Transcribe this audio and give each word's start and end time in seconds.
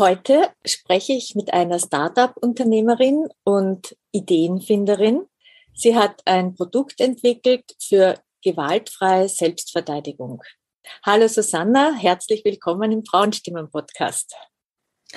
Heute 0.00 0.48
spreche 0.64 1.12
ich 1.12 1.34
mit 1.34 1.52
einer 1.52 1.78
Startup-Unternehmerin 1.78 3.28
und 3.44 3.94
Ideenfinderin. 4.12 5.26
Sie 5.74 5.94
hat 5.94 6.22
ein 6.24 6.54
Produkt 6.54 7.02
entwickelt 7.02 7.76
für 7.78 8.18
gewaltfreie 8.42 9.28
Selbstverteidigung. 9.28 10.42
Hallo 11.04 11.28
Susanna, 11.28 11.92
herzlich 11.92 12.46
willkommen 12.46 12.92
im 12.92 13.04
Frauenstimmen-Podcast. 13.04 14.34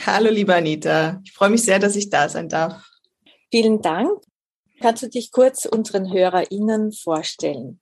Hallo 0.05 0.29
liebe 0.29 0.53
Anita, 0.53 1.21
ich 1.23 1.31
freue 1.31 1.51
mich 1.51 1.63
sehr, 1.63 1.79
dass 1.79 1.95
ich 1.95 2.09
da 2.09 2.27
sein 2.27 2.49
darf. 2.49 2.85
Vielen 3.51 3.81
Dank. 3.81 4.21
Kannst 4.81 5.01
du 5.01 5.07
dich 5.07 5.31
kurz 5.31 5.63
unseren 5.63 6.11
HörerInnen 6.11 6.91
vorstellen? 6.91 7.79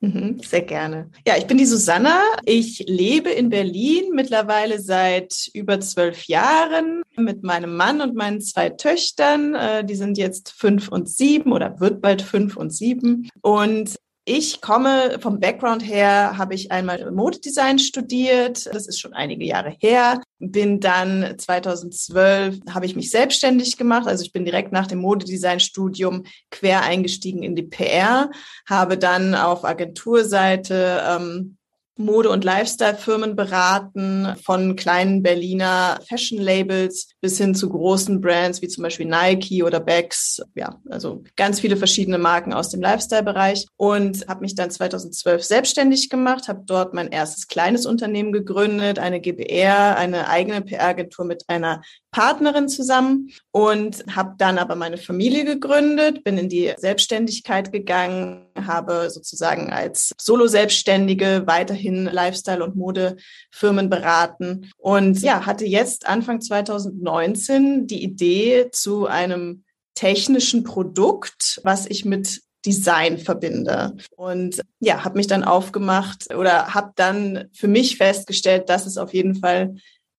Mhm, 0.00 0.40
sehr 0.40 0.62
gerne. 0.62 1.10
Ja, 1.26 1.36
ich 1.38 1.46
bin 1.46 1.56
die 1.56 1.64
Susanna. 1.64 2.20
Ich 2.44 2.84
lebe 2.86 3.30
in 3.30 3.48
Berlin 3.48 4.10
mittlerweile 4.12 4.78
seit 4.78 5.48
über 5.54 5.80
zwölf 5.80 6.24
Jahren 6.26 7.02
mit 7.16 7.42
meinem 7.42 7.76
Mann 7.76 8.02
und 8.02 8.14
meinen 8.14 8.40
zwei 8.42 8.68
Töchtern. 8.68 9.54
Äh, 9.54 9.84
die 9.84 9.94
sind 9.94 10.18
jetzt 10.18 10.52
fünf 10.52 10.88
und 10.88 11.08
sieben 11.08 11.52
oder 11.52 11.80
wird 11.80 12.02
bald 12.02 12.20
fünf 12.20 12.56
und 12.56 12.74
sieben. 12.74 13.30
Und 13.40 13.96
ich 14.28 14.60
komme 14.60 15.18
vom 15.20 15.38
Background 15.38 15.86
her, 15.86 16.36
habe 16.36 16.54
ich 16.54 16.72
einmal 16.72 17.12
Modedesign 17.12 17.78
studiert. 17.78 18.66
Das 18.66 18.88
ist 18.88 18.98
schon 18.98 19.12
einige 19.12 19.44
Jahre 19.44 19.76
her. 19.78 20.20
Bin 20.40 20.80
dann 20.80 21.38
2012 21.38 22.58
habe 22.68 22.86
ich 22.86 22.96
mich 22.96 23.12
selbstständig 23.12 23.76
gemacht. 23.76 24.08
Also 24.08 24.24
ich 24.24 24.32
bin 24.32 24.44
direkt 24.44 24.72
nach 24.72 24.88
dem 24.88 24.98
Modedesign-Studium 24.98 26.24
quer 26.50 26.82
eingestiegen 26.82 27.44
in 27.44 27.54
die 27.54 27.62
PR, 27.62 28.32
habe 28.68 28.98
dann 28.98 29.36
auf 29.36 29.64
Agenturseite 29.64 31.04
ähm, 31.08 31.55
Mode- 31.96 32.30
und 32.30 32.44
Lifestyle-Firmen 32.44 33.36
beraten, 33.36 34.34
von 34.42 34.76
kleinen 34.76 35.22
Berliner 35.22 35.98
Fashion-Labels 36.08 37.08
bis 37.20 37.38
hin 37.38 37.54
zu 37.54 37.68
großen 37.68 38.20
Brands 38.20 38.60
wie 38.60 38.68
zum 38.68 38.82
Beispiel 38.82 39.06
Nike 39.06 39.62
oder 39.62 39.80
Becks. 39.80 40.42
Ja, 40.54 40.80
also 40.90 41.24
ganz 41.36 41.60
viele 41.60 41.76
verschiedene 41.76 42.18
Marken 42.18 42.52
aus 42.52 42.68
dem 42.68 42.82
Lifestyle-Bereich 42.82 43.66
und 43.76 44.28
habe 44.28 44.40
mich 44.40 44.54
dann 44.54 44.70
2012 44.70 45.42
selbstständig 45.42 46.10
gemacht, 46.10 46.48
habe 46.48 46.62
dort 46.66 46.92
mein 46.92 47.08
erstes 47.08 47.48
kleines 47.48 47.86
Unternehmen 47.86 48.32
gegründet, 48.32 48.98
eine 48.98 49.20
GBR, 49.20 49.96
eine 49.96 50.28
eigene 50.28 50.60
PR-Agentur 50.60 51.24
mit 51.24 51.44
einer 51.48 51.82
Partnerin 52.10 52.68
zusammen 52.68 53.30
und 53.50 54.04
habe 54.14 54.34
dann 54.38 54.58
aber 54.58 54.74
meine 54.74 54.96
Familie 54.96 55.44
gegründet, 55.44 56.24
bin 56.24 56.38
in 56.38 56.48
die 56.48 56.72
Selbstständigkeit 56.76 57.72
gegangen, 57.72 58.46
habe 58.56 59.10
sozusagen 59.10 59.70
als 59.70 60.12
Solo-Selbstständige 60.18 61.42
weiterhin 61.46 61.85
Lifestyle- 61.94 62.64
und 62.64 62.76
Modefirmen 62.76 63.88
beraten 63.88 64.70
und 64.76 65.20
ja, 65.22 65.46
hatte 65.46 65.64
jetzt 65.64 66.06
Anfang 66.06 66.40
2019 66.40 67.86
die 67.86 68.02
Idee 68.02 68.70
zu 68.72 69.06
einem 69.06 69.64
technischen 69.94 70.64
Produkt, 70.64 71.60
was 71.64 71.86
ich 71.86 72.04
mit 72.04 72.42
Design 72.66 73.18
verbinde. 73.18 73.96
Und 74.16 74.60
ja, 74.80 75.04
habe 75.04 75.16
mich 75.16 75.28
dann 75.28 75.44
aufgemacht 75.44 76.34
oder 76.34 76.74
habe 76.74 76.92
dann 76.96 77.48
für 77.52 77.68
mich 77.68 77.96
festgestellt, 77.96 78.68
das 78.68 78.86
ist 78.86 78.98
auf 78.98 79.14
jeden 79.14 79.36
Fall 79.36 79.76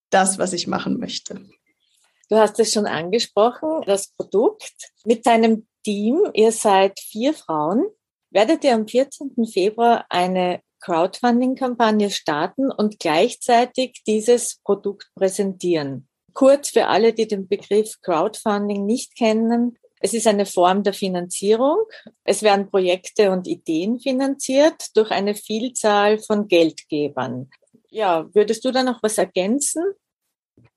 das, 0.10 0.40
was 0.40 0.54
ich 0.54 0.68
machen 0.68 0.98
möchte. 0.98 1.42
Du 2.30 2.38
hast 2.38 2.60
es 2.60 2.74
schon 2.74 2.88
angesprochen, 2.88 3.84
das 3.86 4.08
Produkt. 4.08 4.74
Mit 5.06 5.26
deinem 5.26 5.68
Team, 5.84 6.20
ihr 6.34 6.52
seid 6.52 7.00
vier 7.00 7.34
Frauen, 7.34 7.86
werdet 8.32 8.64
ihr 8.64 8.74
am 8.74 8.88
14. 8.88 9.32
Februar 9.52 10.06
eine 10.10 10.62
Crowdfunding-Kampagne 10.80 12.10
starten 12.10 12.72
und 12.72 13.00
gleichzeitig 13.00 14.04
dieses 14.06 14.60
Produkt 14.64 15.10
präsentieren. 15.16 16.08
Kurz 16.34 16.70
für 16.70 16.88
alle, 16.88 17.14
die 17.14 17.28
den 17.28 17.48
Begriff 17.48 18.00
Crowdfunding 18.02 18.86
nicht 18.86 19.16
kennen. 19.16 19.78
Es 20.00 20.14
ist 20.14 20.28
eine 20.28 20.46
Form 20.46 20.84
der 20.84 20.94
Finanzierung. 20.94 21.78
Es 22.24 22.44
werden 22.44 22.70
Projekte 22.70 23.32
und 23.32 23.48
Ideen 23.48 24.00
finanziert 24.00 24.96
durch 24.96 25.10
eine 25.10 25.34
Vielzahl 25.34 26.20
von 26.20 26.48
Geldgebern. 26.48 27.50
Ja, 27.90 28.30
würdest 28.34 28.64
du 28.66 28.72
da 28.72 28.84
noch 28.84 29.02
was 29.02 29.18
ergänzen? 29.18 29.84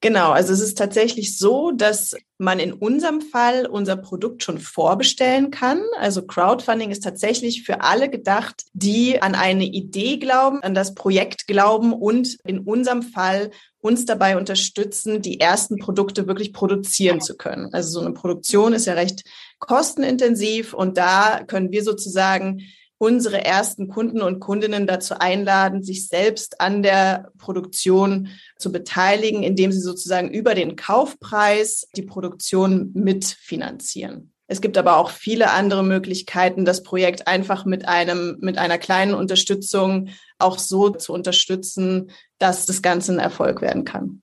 Genau, 0.02 0.30
also 0.30 0.54
es 0.54 0.60
ist 0.60 0.78
tatsächlich 0.78 1.36
so, 1.36 1.72
dass 1.72 2.16
man 2.38 2.58
in 2.58 2.72
unserem 2.72 3.20
Fall 3.20 3.66
unser 3.66 3.96
Produkt 3.96 4.42
schon 4.42 4.58
vorbestellen 4.58 5.50
kann. 5.50 5.82
Also 5.98 6.22
Crowdfunding 6.22 6.90
ist 6.90 7.04
tatsächlich 7.04 7.64
für 7.64 7.82
alle 7.82 8.08
gedacht, 8.08 8.62
die 8.72 9.20
an 9.20 9.34
eine 9.34 9.66
Idee 9.66 10.16
glauben, 10.16 10.62
an 10.62 10.72
das 10.72 10.94
Projekt 10.94 11.46
glauben 11.46 11.92
und 11.92 12.38
in 12.44 12.60
unserem 12.60 13.02
Fall 13.02 13.50
uns 13.82 14.06
dabei 14.06 14.38
unterstützen, 14.38 15.20
die 15.20 15.38
ersten 15.38 15.76
Produkte 15.76 16.26
wirklich 16.26 16.54
produzieren 16.54 17.20
zu 17.20 17.36
können. 17.36 17.68
Also 17.74 18.00
so 18.00 18.00
eine 18.00 18.14
Produktion 18.14 18.72
ist 18.72 18.86
ja 18.86 18.94
recht 18.94 19.22
kostenintensiv 19.58 20.72
und 20.72 20.96
da 20.96 21.42
können 21.46 21.72
wir 21.72 21.84
sozusagen 21.84 22.62
unsere 23.00 23.42
ersten 23.42 23.88
Kunden 23.88 24.20
und 24.20 24.40
Kundinnen 24.40 24.86
dazu 24.86 25.14
einladen, 25.18 25.82
sich 25.82 26.06
selbst 26.06 26.60
an 26.60 26.82
der 26.82 27.32
Produktion 27.38 28.28
zu 28.58 28.70
beteiligen, 28.70 29.42
indem 29.42 29.72
sie 29.72 29.80
sozusagen 29.80 30.28
über 30.28 30.54
den 30.54 30.76
Kaufpreis 30.76 31.88
die 31.96 32.02
Produktion 32.02 32.90
mitfinanzieren. 32.92 34.34
Es 34.48 34.60
gibt 34.60 34.76
aber 34.76 34.98
auch 34.98 35.10
viele 35.10 35.50
andere 35.50 35.82
Möglichkeiten, 35.82 36.66
das 36.66 36.82
Projekt 36.82 37.26
einfach 37.26 37.64
mit 37.64 37.88
einem, 37.88 38.36
mit 38.40 38.58
einer 38.58 38.76
kleinen 38.76 39.14
Unterstützung 39.14 40.10
auch 40.38 40.58
so 40.58 40.90
zu 40.90 41.14
unterstützen, 41.14 42.10
dass 42.36 42.66
das 42.66 42.82
Ganze 42.82 43.12
ein 43.12 43.18
Erfolg 43.18 43.62
werden 43.62 43.84
kann. 43.84 44.22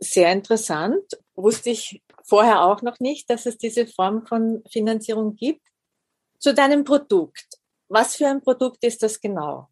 Sehr 0.00 0.32
interessant. 0.32 1.02
Wusste 1.34 1.70
ich 1.70 2.02
vorher 2.24 2.62
auch 2.62 2.82
noch 2.82 3.00
nicht, 3.00 3.30
dass 3.30 3.46
es 3.46 3.56
diese 3.56 3.86
Form 3.86 4.26
von 4.26 4.62
Finanzierung 4.70 5.34
gibt. 5.34 5.62
Zu 6.38 6.54
deinem 6.54 6.84
Produkt. 6.84 7.46
Was 7.88 8.16
für 8.16 8.28
ein 8.28 8.40
Produkt 8.40 8.84
ist 8.84 9.02
das 9.02 9.20
genau? 9.20 9.68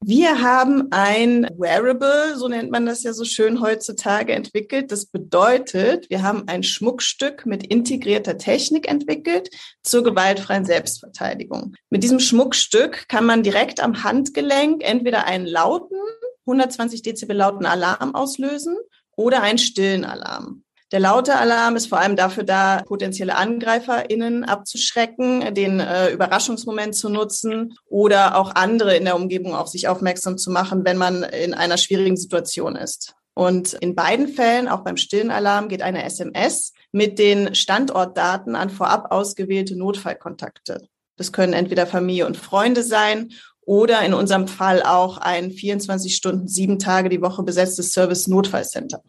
Wir 0.00 0.40
haben 0.40 0.88
ein 0.92 1.48
Wearable, 1.58 2.36
so 2.36 2.46
nennt 2.46 2.70
man 2.70 2.86
das 2.86 3.02
ja 3.02 3.12
so 3.12 3.24
schön 3.24 3.60
heutzutage, 3.60 4.32
entwickelt. 4.32 4.92
Das 4.92 5.06
bedeutet, 5.06 6.08
wir 6.08 6.22
haben 6.22 6.44
ein 6.46 6.62
Schmuckstück 6.62 7.46
mit 7.46 7.66
integrierter 7.66 8.38
Technik 8.38 8.88
entwickelt 8.88 9.50
zur 9.82 10.04
gewaltfreien 10.04 10.64
Selbstverteidigung. 10.64 11.74
Mit 11.90 12.04
diesem 12.04 12.20
Schmuckstück 12.20 13.08
kann 13.08 13.26
man 13.26 13.42
direkt 13.42 13.80
am 13.80 14.04
Handgelenk 14.04 14.82
entweder 14.84 15.26
einen 15.26 15.46
lauten, 15.46 15.98
120 16.46 17.02
Dezibel 17.02 17.36
lauten 17.36 17.66
Alarm 17.66 18.14
auslösen 18.14 18.76
oder 19.16 19.42
einen 19.42 19.58
stillen 19.58 20.04
Alarm. 20.04 20.62
Der 20.90 21.00
laute 21.00 21.36
Alarm 21.36 21.76
ist 21.76 21.88
vor 21.88 21.98
allem 21.98 22.16
dafür 22.16 22.44
da, 22.44 22.82
potenzielle 22.86 23.36
AngreiferInnen 23.36 24.44
abzuschrecken, 24.44 25.54
den 25.54 25.80
äh, 25.80 26.10
Überraschungsmoment 26.10 26.94
zu 26.94 27.10
nutzen 27.10 27.74
oder 27.84 28.38
auch 28.38 28.54
andere 28.54 28.96
in 28.96 29.04
der 29.04 29.16
Umgebung 29.16 29.54
auf 29.54 29.68
sich 29.68 29.86
aufmerksam 29.86 30.38
zu 30.38 30.50
machen, 30.50 30.86
wenn 30.86 30.96
man 30.96 31.24
in 31.24 31.52
einer 31.52 31.76
schwierigen 31.76 32.16
Situation 32.16 32.74
ist. 32.74 33.14
Und 33.34 33.74
in 33.74 33.94
beiden 33.94 34.28
Fällen, 34.28 34.66
auch 34.66 34.80
beim 34.80 34.96
stillen 34.96 35.30
Alarm, 35.30 35.68
geht 35.68 35.82
eine 35.82 36.04
SMS 36.04 36.72
mit 36.90 37.18
den 37.18 37.54
Standortdaten 37.54 38.56
an 38.56 38.70
vorab 38.70 39.12
ausgewählte 39.12 39.76
Notfallkontakte. 39.76 40.88
Das 41.16 41.32
können 41.32 41.52
entweder 41.52 41.86
Familie 41.86 42.26
und 42.26 42.38
Freunde 42.38 42.82
sein 42.82 43.30
oder 43.60 44.00
in 44.00 44.14
unserem 44.14 44.48
Fall 44.48 44.82
auch 44.82 45.18
ein 45.18 45.50
24 45.50 46.16
Stunden, 46.16 46.48
sieben 46.48 46.78
Tage 46.78 47.10
die 47.10 47.20
Woche 47.20 47.42
besetztes 47.42 47.92
Service-Notfallcenter. 47.92 49.02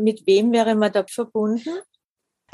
Mit 0.00 0.26
wem 0.26 0.52
wäre 0.52 0.74
man 0.74 0.92
da 0.92 1.04
verbunden? 1.08 1.70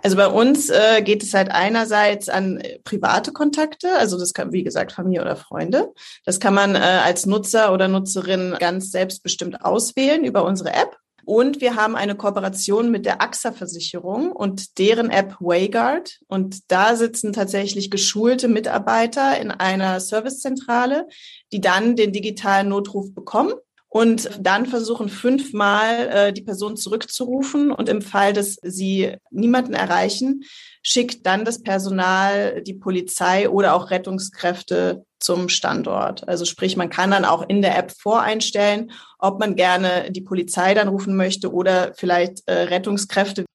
Also 0.03 0.17
bei 0.17 0.29
uns 0.29 0.69
äh, 0.69 1.03
geht 1.03 1.23
es 1.23 1.35
halt 1.35 1.51
einerseits 1.51 2.29
an 2.29 2.63
private 2.85 3.33
Kontakte, 3.33 3.97
also 3.97 4.19
das 4.19 4.35
kann, 4.35 4.53
wie 4.53 4.63
gesagt, 4.63 4.93
Familie 4.93 5.23
oder 5.23 5.37
Freunde. 5.37 5.93
Das 6.25 6.39
kann 6.39 6.55
man 6.55 6.75
äh, 6.75 6.79
als 6.79 7.27
Nutzer 7.27 7.73
oder 7.73 7.89
Nutzerin 7.89 8.55
ganz 8.59 8.91
selbstbestimmt 8.91 9.65
auswählen 9.65 10.25
über 10.25 10.45
unsere 10.45 10.73
App. 10.73 10.99
Und 11.25 11.61
wir 11.61 11.75
haben 11.75 11.97
eine 11.97 12.15
Kooperation 12.15 12.93
mit 12.93 13.05
der 13.05 13.21
AXA-Versicherung 13.21 14.31
und 14.31 14.79
deren 14.79 15.11
App 15.11 15.35
Wayguard. 15.41 16.21
Und 16.29 16.71
da 16.71 16.95
sitzen 16.95 17.33
tatsächlich 17.33 17.91
geschulte 17.91 18.47
Mitarbeiter 18.47 19.37
in 19.41 19.51
einer 19.51 19.99
Servicezentrale, 19.99 21.09
die 21.51 21.61
dann 21.61 21.97
den 21.97 22.13
digitalen 22.13 22.69
Notruf 22.69 23.13
bekommen 23.13 23.55
und 23.89 24.29
dann 24.41 24.67
versuchen 24.67 25.09
fünfmal 25.09 26.09
äh, 26.09 26.33
die 26.33 26.43
Person 26.43 26.77
zurückzurufen 26.77 27.71
und 27.71 27.89
im 27.89 28.03
Fall, 28.03 28.33
dass 28.33 28.57
sie 28.63 29.17
niemanden 29.31 29.75
erreichen, 29.75 30.43
schickt 30.83 31.25
dann 31.25 31.45
das 31.45 31.63
Personal, 31.63 32.63
die 32.63 32.75
Polizei 32.75 33.49
oder 33.49 33.75
auch 33.75 33.91
Rettungskräfte 33.91 35.05
zum 35.19 35.49
Standort. 35.49 36.29
Also 36.29 36.45
sprich, 36.45 36.77
man 36.77 36.91
kann 36.91 37.11
dann 37.11 37.25
auch 37.25 37.49
in 37.49 37.63
der 37.63 37.79
App 37.79 37.93
voreinstellen, 37.93 38.93
ob 39.19 39.41
man 39.41 39.57
gerne 39.57 40.11
die 40.11 40.21
Polizei 40.21 40.75
dann 40.75 40.89
rufen 40.89 41.17
möchte 41.17 41.53
oder 41.53 41.95
vielleicht 41.95 42.43
äh, 42.47 42.53
Rettungskräfte. 42.53 43.47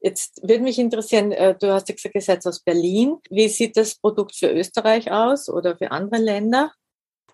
Jetzt 0.00 0.42
würde 0.42 0.62
mich 0.62 0.78
interessieren, 0.78 1.32
äh, 1.32 1.56
du 1.58 1.72
hast 1.72 1.88
ja 1.88 1.94
gesagt, 1.94 2.14
ihr 2.14 2.20
seid 2.20 2.46
aus 2.46 2.60
Berlin. 2.60 3.16
Wie 3.30 3.48
sieht 3.48 3.76
das 3.76 3.94
Produkt 3.94 4.36
für 4.36 4.52
Österreich 4.52 5.10
aus 5.10 5.48
oder 5.48 5.76
für 5.76 5.90
andere 5.90 6.20
Länder? 6.20 6.72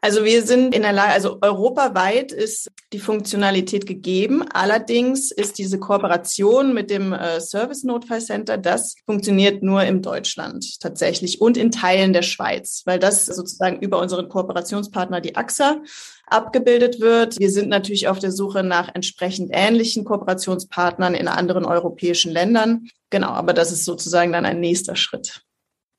Also 0.02 0.24
wir 0.24 0.42
sind 0.42 0.74
in 0.74 0.80
der 0.80 0.92
Lage, 0.92 1.12
also 1.12 1.38
europaweit 1.42 2.32
ist 2.32 2.70
die 2.94 2.98
Funktionalität 2.98 3.86
gegeben. 3.86 4.42
Allerdings 4.50 5.30
ist 5.30 5.58
diese 5.58 5.78
Kooperation 5.78 6.72
mit 6.72 6.88
dem 6.88 7.12
äh, 7.12 7.38
Service 7.38 7.84
Notfallcenter, 7.84 8.56
das 8.56 8.94
funktioniert 9.04 9.62
nur 9.62 9.84
im 9.84 10.00
Deutschland 10.00 10.80
tatsächlich 10.80 11.42
und 11.42 11.58
in 11.58 11.70
Teilen 11.70 12.14
der 12.14 12.22
Schweiz, 12.22 12.82
weil 12.86 12.98
das 12.98 13.26
sozusagen 13.26 13.80
über 13.80 13.98
unseren 13.98 14.30
Kooperationspartner, 14.30 15.20
die 15.20 15.36
AXA, 15.36 15.82
abgebildet 16.26 17.00
wird. 17.00 17.38
Wir 17.38 17.50
sind 17.50 17.68
natürlich 17.68 18.08
auf 18.08 18.18
der 18.18 18.32
Suche 18.32 18.62
nach 18.62 18.94
entsprechend 18.94 19.50
ähnlichen 19.52 20.04
Kooperationspartnern 20.04 21.14
in 21.14 21.28
anderen 21.28 21.66
europäischen 21.66 22.32
Ländern. 22.32 22.88
Genau, 23.10 23.30
aber 23.30 23.52
das 23.52 23.70
ist 23.70 23.84
sozusagen 23.84 24.32
dann 24.32 24.46
ein 24.46 24.60
nächster 24.60 24.96
Schritt. 24.96 25.42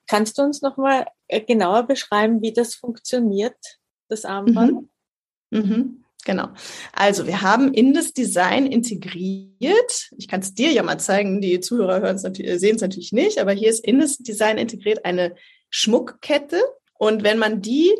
Kannst 0.07 0.39
du 0.39 0.41
uns 0.41 0.61
noch 0.61 0.77
mal 0.77 1.05
äh, 1.27 1.41
genauer 1.41 1.83
beschreiben, 1.83 2.41
wie 2.41 2.51
das 2.51 2.73
funktioniert? 2.73 3.55
Das 4.11 4.25
Armband? 4.25 4.89
Mhm. 5.49 5.59
Mhm. 5.59 6.03
Genau. 6.23 6.49
Also 6.93 7.25
wir 7.25 7.41
haben 7.41 7.73
in 7.73 7.93
das 7.93 8.13
Design 8.13 8.67
integriert. 8.67 10.11
Ich 10.17 10.27
kann 10.27 10.41
es 10.41 10.53
dir 10.53 10.71
ja 10.71 10.83
mal 10.83 10.99
zeigen. 10.99 11.41
Die 11.41 11.59
Zuhörer 11.59 12.01
hören 12.01 12.15
es 12.15 12.23
natürlich, 12.23 12.59
sehen 12.59 12.75
es 12.75 12.81
natürlich 12.81 13.11
nicht, 13.11 13.39
aber 13.39 13.53
hier 13.53 13.69
ist 13.69 13.83
in 13.83 13.99
das 13.99 14.17
Design 14.17 14.57
integriert 14.57 15.03
eine 15.03 15.35
Schmuckkette. 15.69 16.61
Und 16.99 17.23
wenn 17.23 17.39
man 17.39 17.61
die 17.61 17.91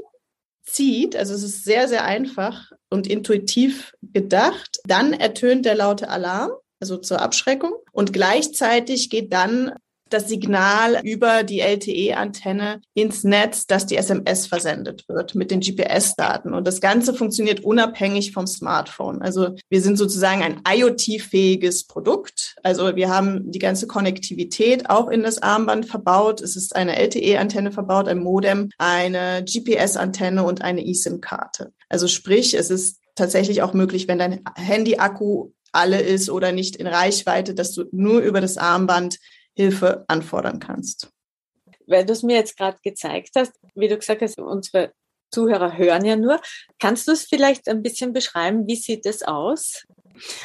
zieht, 0.63 1.15
also 1.15 1.33
es 1.33 1.41
ist 1.41 1.63
sehr, 1.63 1.87
sehr 1.87 2.05
einfach 2.05 2.71
und 2.89 3.07
intuitiv 3.07 3.93
gedacht, 4.01 4.79
dann 4.85 5.13
ertönt 5.13 5.65
der 5.65 5.75
laute 5.75 6.09
Alarm, 6.09 6.51
also 6.79 6.97
zur 6.97 7.21
Abschreckung. 7.21 7.73
Und 7.91 8.13
gleichzeitig 8.13 9.09
geht 9.09 9.33
dann 9.33 9.73
das 10.13 10.27
Signal 10.27 10.99
über 11.03 11.43
die 11.43 11.59
LTE-Antenne 11.59 12.81
ins 12.93 13.23
Netz, 13.23 13.65
dass 13.65 13.85
die 13.85 13.97
SMS 13.97 14.47
versendet 14.47 15.07
wird 15.07 15.35
mit 15.35 15.51
den 15.51 15.61
GPS-Daten. 15.61 16.53
Und 16.53 16.67
das 16.67 16.81
Ganze 16.81 17.13
funktioniert 17.13 17.61
unabhängig 17.61 18.31
vom 18.31 18.47
Smartphone. 18.47 19.21
Also 19.21 19.55
wir 19.69 19.81
sind 19.81 19.97
sozusagen 19.97 20.43
ein 20.43 20.61
IoT-fähiges 20.67 21.87
Produkt. 21.87 22.55
Also 22.63 22.95
wir 22.95 23.09
haben 23.09 23.51
die 23.51 23.59
ganze 23.59 23.87
Konnektivität 23.87 24.89
auch 24.89 25.09
in 25.09 25.23
das 25.23 25.41
Armband 25.41 25.85
verbaut. 25.85 26.41
Es 26.41 26.55
ist 26.55 26.75
eine 26.75 26.97
LTE-Antenne 26.97 27.71
verbaut, 27.71 28.07
ein 28.07 28.19
Modem, 28.19 28.69
eine 28.77 29.43
GPS-Antenne 29.43 30.43
und 30.43 30.61
eine 30.61 30.85
eSIM-Karte. 30.85 31.73
Also 31.89 32.07
sprich, 32.07 32.53
es 32.53 32.69
ist 32.69 32.99
tatsächlich 33.15 33.61
auch 33.61 33.73
möglich, 33.73 34.07
wenn 34.07 34.19
dein 34.19 34.41
Handy-Akku 34.55 35.51
alle 35.71 36.01
ist 36.01 36.29
oder 36.29 36.51
nicht 36.51 36.75
in 36.75 36.87
Reichweite, 36.87 37.53
dass 37.53 37.73
du 37.73 37.85
nur 37.91 38.21
über 38.21 38.41
das 38.41 38.57
Armband 38.57 39.19
Hilfe 39.55 40.05
anfordern 40.07 40.59
kannst. 40.59 41.11
Weil 41.87 42.05
du 42.05 42.13
es 42.13 42.23
mir 42.23 42.35
jetzt 42.35 42.57
gerade 42.57 42.77
gezeigt 42.83 43.31
hast, 43.35 43.53
wie 43.75 43.87
du 43.87 43.97
gesagt 43.97 44.21
hast, 44.21 44.39
unsere 44.39 44.93
Zuhörer 45.31 45.77
hören 45.77 46.05
ja 46.05 46.15
nur. 46.15 46.41
Kannst 46.79 47.07
du 47.07 47.13
es 47.13 47.23
vielleicht 47.23 47.67
ein 47.67 47.81
bisschen 47.81 48.13
beschreiben? 48.13 48.67
Wie 48.67 48.75
sieht 48.75 49.05
es 49.05 49.23
aus? 49.23 49.85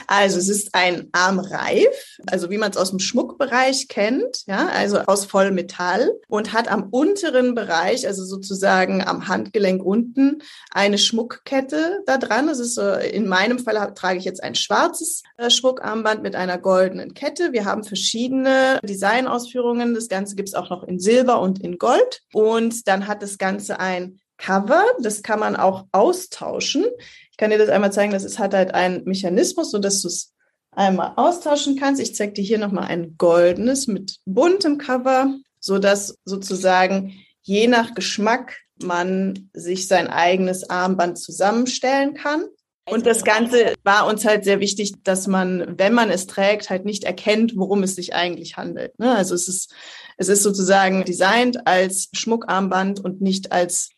Also 0.07 0.39
es 0.39 0.49
ist 0.49 0.75
ein 0.75 1.09
Armreif, 1.13 2.19
also 2.27 2.51
wie 2.51 2.59
man 2.59 2.71
es 2.71 2.77
aus 2.77 2.91
dem 2.91 2.99
Schmuckbereich 2.99 3.89
kennt, 3.89 4.45
ja, 4.47 4.67
also 4.67 4.99
aus 5.01 5.25
Vollmetall 5.25 6.13
und 6.29 6.53
hat 6.53 6.69
am 6.69 6.89
unteren 6.91 7.55
Bereich, 7.55 8.07
also 8.07 8.25
sozusagen 8.25 9.03
am 9.07 9.29
Handgelenk 9.29 9.85
unten, 9.85 10.43
eine 10.71 10.99
Schmuckkette 10.99 12.03
da 12.07 12.19
dran. 12.19 12.49
Es 12.49 12.59
ist 12.59 12.79
in 12.79 13.27
meinem 13.27 13.59
Fall 13.59 13.95
trage 13.95 14.19
ich 14.19 14.25
jetzt 14.25 14.43
ein 14.43 14.55
schwarzes 14.55 15.23
äh, 15.37 15.51
Schmuckarmband 15.51 16.23
mit 16.23 16.35
einer 16.35 16.59
goldenen 16.59 17.15
Kette. 17.15 17.53
Wir 17.53 17.65
haben 17.65 17.85
verschiedene 17.85 18.81
Designausführungen. 18.83 19.95
Das 19.95 20.09
Ganze 20.09 20.37
gibt 20.37 20.49
es 20.49 20.55
auch 20.55 20.71
noch 20.71 20.83
in 20.85 20.99
Silber 20.99 21.41
und 21.41 21.63
in 21.63 21.79
Gold. 21.79 22.23
Und 22.33 22.89
dann 22.89 23.07
hat 23.07 23.23
das 23.23 23.39
Ganze 23.39 23.81
ein 23.81 24.21
Cover. 24.39 24.85
Das 25.01 25.23
kann 25.23 25.41
man 25.41 25.57
auch 25.57 25.87
austauschen. 25.93 26.85
Ich 27.31 27.37
kann 27.37 27.51
dir 27.51 27.59
das 27.59 27.69
einmal 27.69 27.93
zeigen. 27.93 28.13
Das 28.13 28.25
ist, 28.25 28.39
hat 28.39 28.55
halt 28.55 28.75
einen 28.75 29.05
Mechanismus, 29.05 29.71
so 29.71 29.79
dass 29.79 30.03
du 30.03 30.09
es 30.09 30.33
einmal 30.73 31.13
austauschen 31.17 31.77
kannst. 31.77 32.01
Ich 32.01 32.15
zeige 32.15 32.35
dir 32.35 32.45
hier 32.45 32.59
nochmal 32.59 32.89
ein 32.89 33.17
goldenes 33.17 33.87
mit 33.87 34.19
buntem 34.25 34.79
Cover, 34.79 35.35
so 35.59 35.79
dass 35.79 36.17
sozusagen 36.25 37.15
je 37.43 37.67
nach 37.67 37.95
Geschmack 37.95 38.59
man 38.83 39.49
sich 39.53 39.89
sein 39.89 40.09
eigenes 40.09 40.69
Armband 40.69 41.19
zusammenstellen 41.19 42.15
kann. 42.15 42.45
Und 42.89 43.05
das 43.05 43.25
Ganze 43.25 43.75
war 43.83 44.07
uns 44.07 44.25
halt 44.25 44.45
sehr 44.45 44.61
wichtig, 44.61 44.95
dass 45.03 45.27
man, 45.27 45.77
wenn 45.77 45.93
man 45.93 46.09
es 46.09 46.27
trägt, 46.29 46.71
halt 46.71 46.85
nicht 46.85 47.03
erkennt, 47.03 47.57
worum 47.57 47.83
es 47.83 47.97
sich 47.97 48.15
eigentlich 48.15 48.57
handelt. 48.57 48.97
Ne? 48.99 49.13
Also 49.13 49.35
es 49.35 49.49
ist, 49.49 49.75
es 50.19 50.29
ist 50.29 50.45
sozusagen 50.45 51.05
designt 51.05 51.67
als 51.67 52.09
Schmuckarmband 52.13 53.01
und 53.01 53.21
nicht 53.21 53.51
als 53.51 53.91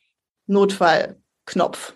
Notfallknopf. 0.49 1.95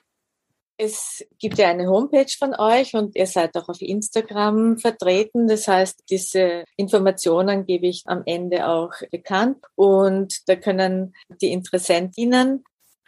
Es 0.79 1.25
gibt 1.39 1.59
ja 1.59 1.69
eine 1.69 1.87
Homepage 1.87 2.33
von 2.39 2.55
euch 2.55 2.95
und 2.95 3.15
ihr 3.15 3.27
seid 3.27 3.57
auch 3.57 3.69
auf 3.69 3.81
Instagram 3.81 4.79
vertreten. 4.79 5.47
Das 5.47 5.69
heißt, 5.69 6.03
diese 6.11 6.65
Informationen 6.77 7.67
gebe 7.67 7.87
ich 7.87 8.03
am 8.07 8.23
Ende 8.27 8.67
auch 8.67 8.93
bekannt 9.11 9.59
und 9.75 10.49
da 10.49 10.57
können 10.57 11.15
die 11.41 11.53
Interessentinnen, 11.53 12.65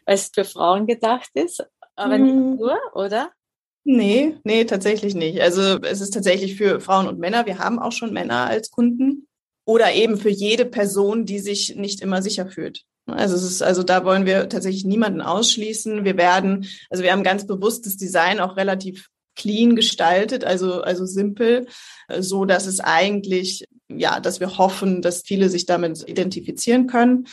weil 0.06 0.14
es 0.14 0.30
für 0.32 0.44
Frauen 0.44 0.86
gedacht 0.86 1.30
ist, 1.34 1.64
aber 1.96 2.18
mhm. 2.18 2.24
nicht 2.24 2.60
nur, 2.60 2.78
oder? 2.94 3.32
Nee, 3.84 4.36
nee, 4.44 4.64
tatsächlich 4.64 5.14
nicht. 5.14 5.40
Also 5.40 5.80
es 5.82 6.00
ist 6.00 6.14
tatsächlich 6.14 6.56
für 6.56 6.80
Frauen 6.80 7.06
und 7.06 7.18
Männer. 7.18 7.44
Wir 7.44 7.58
haben 7.58 7.78
auch 7.78 7.92
schon 7.92 8.12
Männer 8.12 8.46
als 8.46 8.70
Kunden 8.70 9.26
oder 9.66 9.92
eben 9.92 10.16
für 10.16 10.30
jede 10.30 10.64
Person, 10.64 11.26
die 11.26 11.38
sich 11.38 11.76
nicht 11.76 12.00
immer 12.00 12.22
sicher 12.22 12.46
fühlt. 12.46 12.84
Also 13.06 13.36
es 13.36 13.42
ist, 13.42 13.62
also 13.62 13.82
da 13.82 14.04
wollen 14.04 14.24
wir 14.24 14.48
tatsächlich 14.48 14.84
niemanden 14.84 15.20
ausschließen. 15.20 16.04
Wir 16.04 16.16
werden, 16.16 16.66
also 16.90 17.02
wir 17.02 17.12
haben 17.12 17.22
ganz 17.22 17.46
bewusst 17.46 17.86
das 17.86 17.96
Design 17.96 18.40
auch 18.40 18.56
relativ 18.56 19.10
clean 19.36 19.76
gestaltet, 19.76 20.44
also, 20.44 20.82
also 20.82 21.06
simpel, 21.06 21.66
so 22.18 22.44
dass 22.44 22.66
es 22.66 22.80
eigentlich, 22.80 23.66
ja, 23.88 24.20
dass 24.20 24.40
wir 24.40 24.58
hoffen, 24.58 25.02
dass 25.02 25.22
viele 25.22 25.48
sich 25.48 25.66
damit 25.66 26.08
identifizieren 26.08 26.86
können. 26.86 27.26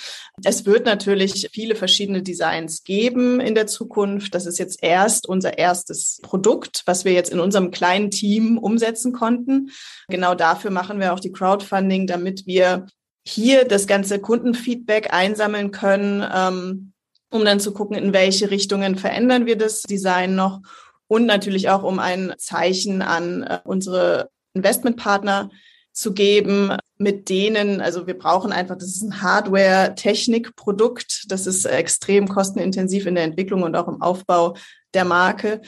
Es 0.43 0.65
wird 0.65 0.85
natürlich 0.85 1.49
viele 1.51 1.75
verschiedene 1.75 2.23
Designs 2.23 2.83
geben 2.83 3.39
in 3.39 3.55
der 3.55 3.67
Zukunft. 3.67 4.35
Das 4.35 4.45
ist 4.45 4.59
jetzt 4.59 4.79
erst 4.81 5.27
unser 5.27 5.57
erstes 5.57 6.19
Produkt, 6.23 6.83
was 6.85 7.05
wir 7.05 7.13
jetzt 7.13 7.31
in 7.31 7.39
unserem 7.39 7.71
kleinen 7.71 8.11
Team 8.11 8.57
umsetzen 8.57 9.13
konnten. 9.13 9.71
Genau 10.09 10.35
dafür 10.35 10.71
machen 10.71 10.99
wir 10.99 11.13
auch 11.13 11.19
die 11.19 11.31
Crowdfunding, 11.31 12.07
damit 12.07 12.45
wir 12.45 12.87
hier 13.25 13.65
das 13.65 13.87
ganze 13.87 14.19
Kundenfeedback 14.19 15.13
einsammeln 15.13 15.71
können, 15.71 16.25
ähm, 16.33 16.93
um 17.29 17.45
dann 17.45 17.59
zu 17.59 17.73
gucken, 17.73 17.95
in 17.95 18.13
welche 18.13 18.51
Richtungen 18.51 18.97
verändern 18.97 19.45
wir 19.45 19.57
das 19.57 19.83
Design 19.83 20.35
noch 20.35 20.61
und 21.07 21.25
natürlich 21.25 21.69
auch, 21.69 21.83
um 21.83 21.99
ein 21.99 22.33
Zeichen 22.37 23.01
an 23.01 23.43
äh, 23.43 23.59
unsere 23.63 24.29
Investmentpartner 24.53 25.49
zu 25.93 26.13
geben, 26.13 26.75
mit 26.97 27.29
denen, 27.29 27.81
also 27.81 28.07
wir 28.07 28.17
brauchen 28.17 28.51
einfach, 28.51 28.77
das 28.77 28.89
ist 28.89 29.01
ein 29.01 29.21
Hardware-Technik-Produkt, 29.21 31.25
das 31.29 31.47
ist 31.47 31.65
extrem 31.65 32.29
kostenintensiv 32.29 33.05
in 33.05 33.15
der 33.15 33.25
Entwicklung 33.25 33.63
und 33.63 33.75
auch 33.75 33.87
im 33.87 34.01
Aufbau 34.01 34.55
der 34.93 35.05
Marke. 35.05 35.61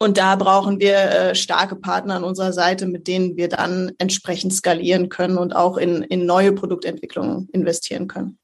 Und 0.00 0.16
da 0.16 0.36
brauchen 0.36 0.78
wir 0.78 0.96
äh, 0.96 1.34
starke 1.34 1.74
Partner 1.74 2.16
an 2.16 2.24
unserer 2.24 2.52
Seite, 2.52 2.86
mit 2.86 3.08
denen 3.08 3.36
wir 3.36 3.48
dann 3.48 3.92
entsprechend 3.98 4.52
skalieren 4.54 5.08
können 5.08 5.38
und 5.38 5.56
auch 5.56 5.76
in, 5.76 6.02
in 6.02 6.24
neue 6.24 6.52
Produktentwicklungen 6.52 7.48
investieren 7.52 8.06
können. 8.06 8.38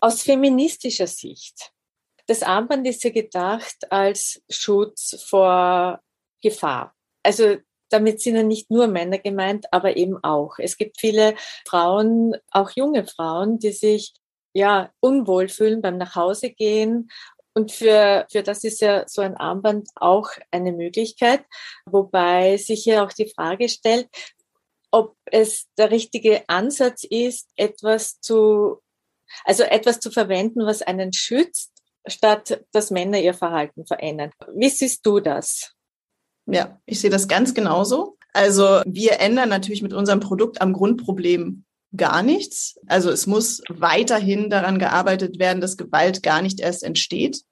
Aus 0.00 0.22
feministischer 0.22 1.06
Sicht. 1.06 1.70
Das 2.26 2.42
Armband 2.42 2.86
ist 2.88 3.04
ja 3.04 3.10
gedacht 3.10 3.90
als 3.90 4.42
Schutz 4.48 5.22
vor 5.28 6.00
Gefahr. 6.42 6.94
Also 7.22 7.58
damit 7.88 8.20
sind 8.20 8.36
ja 8.36 8.42
nicht 8.42 8.70
nur 8.70 8.88
Männer 8.88 9.18
gemeint, 9.18 9.66
aber 9.70 9.96
eben 9.96 10.16
auch. 10.24 10.58
Es 10.58 10.76
gibt 10.76 10.98
viele 10.98 11.34
Frauen, 11.66 12.34
auch 12.50 12.70
junge 12.74 13.06
Frauen, 13.06 13.58
die 13.58 13.72
sich 13.72 14.14
ja 14.54 14.90
unwohl 15.00 15.48
fühlen 15.48 15.82
beim 15.82 15.98
Nachhausegehen 15.98 17.10
und 17.54 17.72
für, 17.72 18.26
für 18.30 18.42
das 18.42 18.64
ist 18.64 18.80
ja 18.80 19.04
so 19.06 19.22
ein 19.22 19.36
Armband 19.36 19.88
auch 19.96 20.28
eine 20.50 20.72
Möglichkeit, 20.72 21.44
wobei 21.84 22.56
sich 22.56 22.84
hier 22.84 23.02
auch 23.02 23.12
die 23.12 23.32
Frage 23.34 23.68
stellt, 23.68 24.08
ob 24.90 25.16
es 25.26 25.66
der 25.78 25.90
richtige 25.90 26.42
Ansatz 26.48 27.04
ist, 27.04 27.48
etwas 27.56 28.20
zu, 28.20 28.82
also 29.44 29.62
etwas 29.62 30.00
zu 30.00 30.10
verwenden, 30.10 30.66
was 30.66 30.82
einen 30.82 31.12
schützt 31.12 31.72
statt 32.06 32.64
dass 32.72 32.90
Männer 32.90 33.20
ihr 33.20 33.34
Verhalten 33.34 33.86
verändern. 33.86 34.30
Wie 34.54 34.68
siehst 34.68 35.04
du 35.06 35.20
das? 35.20 35.72
Ja, 36.46 36.80
ich 36.86 37.00
sehe 37.00 37.10
das 37.10 37.28
ganz 37.28 37.54
genauso. 37.54 38.16
Also 38.32 38.82
wir 38.84 39.20
ändern 39.20 39.48
natürlich 39.48 39.82
mit 39.82 39.92
unserem 39.92 40.20
Produkt 40.20 40.60
am 40.60 40.72
Grundproblem 40.72 41.64
gar 41.96 42.22
nichts. 42.22 42.78
Also 42.86 43.10
es 43.10 43.26
muss 43.26 43.62
weiterhin 43.68 44.50
daran 44.50 44.78
gearbeitet 44.78 45.38
werden, 45.38 45.60
dass 45.60 45.76
Gewalt 45.76 46.22
gar 46.22 46.42
nicht 46.42 46.60
erst 46.60 46.82
entsteht. 46.82 47.42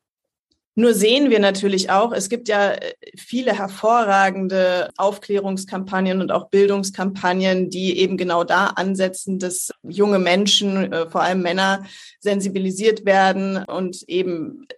Nur 0.77 0.95
sehen 0.95 1.31
wir 1.31 1.41
natürlich 1.41 1.91
auch, 1.91 2.13
es 2.13 2.29
gibt 2.29 2.49
ja 2.49 2.73
äh, 2.73 2.95
viele 3.19 3.53
hervorragende 3.53 4.91
Aufklärungskampagnen 4.97 6.23
und 6.23 6.31
auch 6.31 6.49
Bildungskampagnen, 6.49 7.71
die 7.71 7.99
eben 7.99 8.17
genau 8.17 8.45
da 8.45 8.69
ansetzen, 8.69 9.39
dass 9.39 9.73
junge 9.83 10.19
Menschen, 10.19 10.93
äh, 10.93 11.11
vor 11.11 11.23
allem 11.23 11.43
Männer, 11.43 11.85
sensibilisiert 12.21 13.05
werden 13.05 13.65
und 13.65 14.05
eben, 14.09 14.69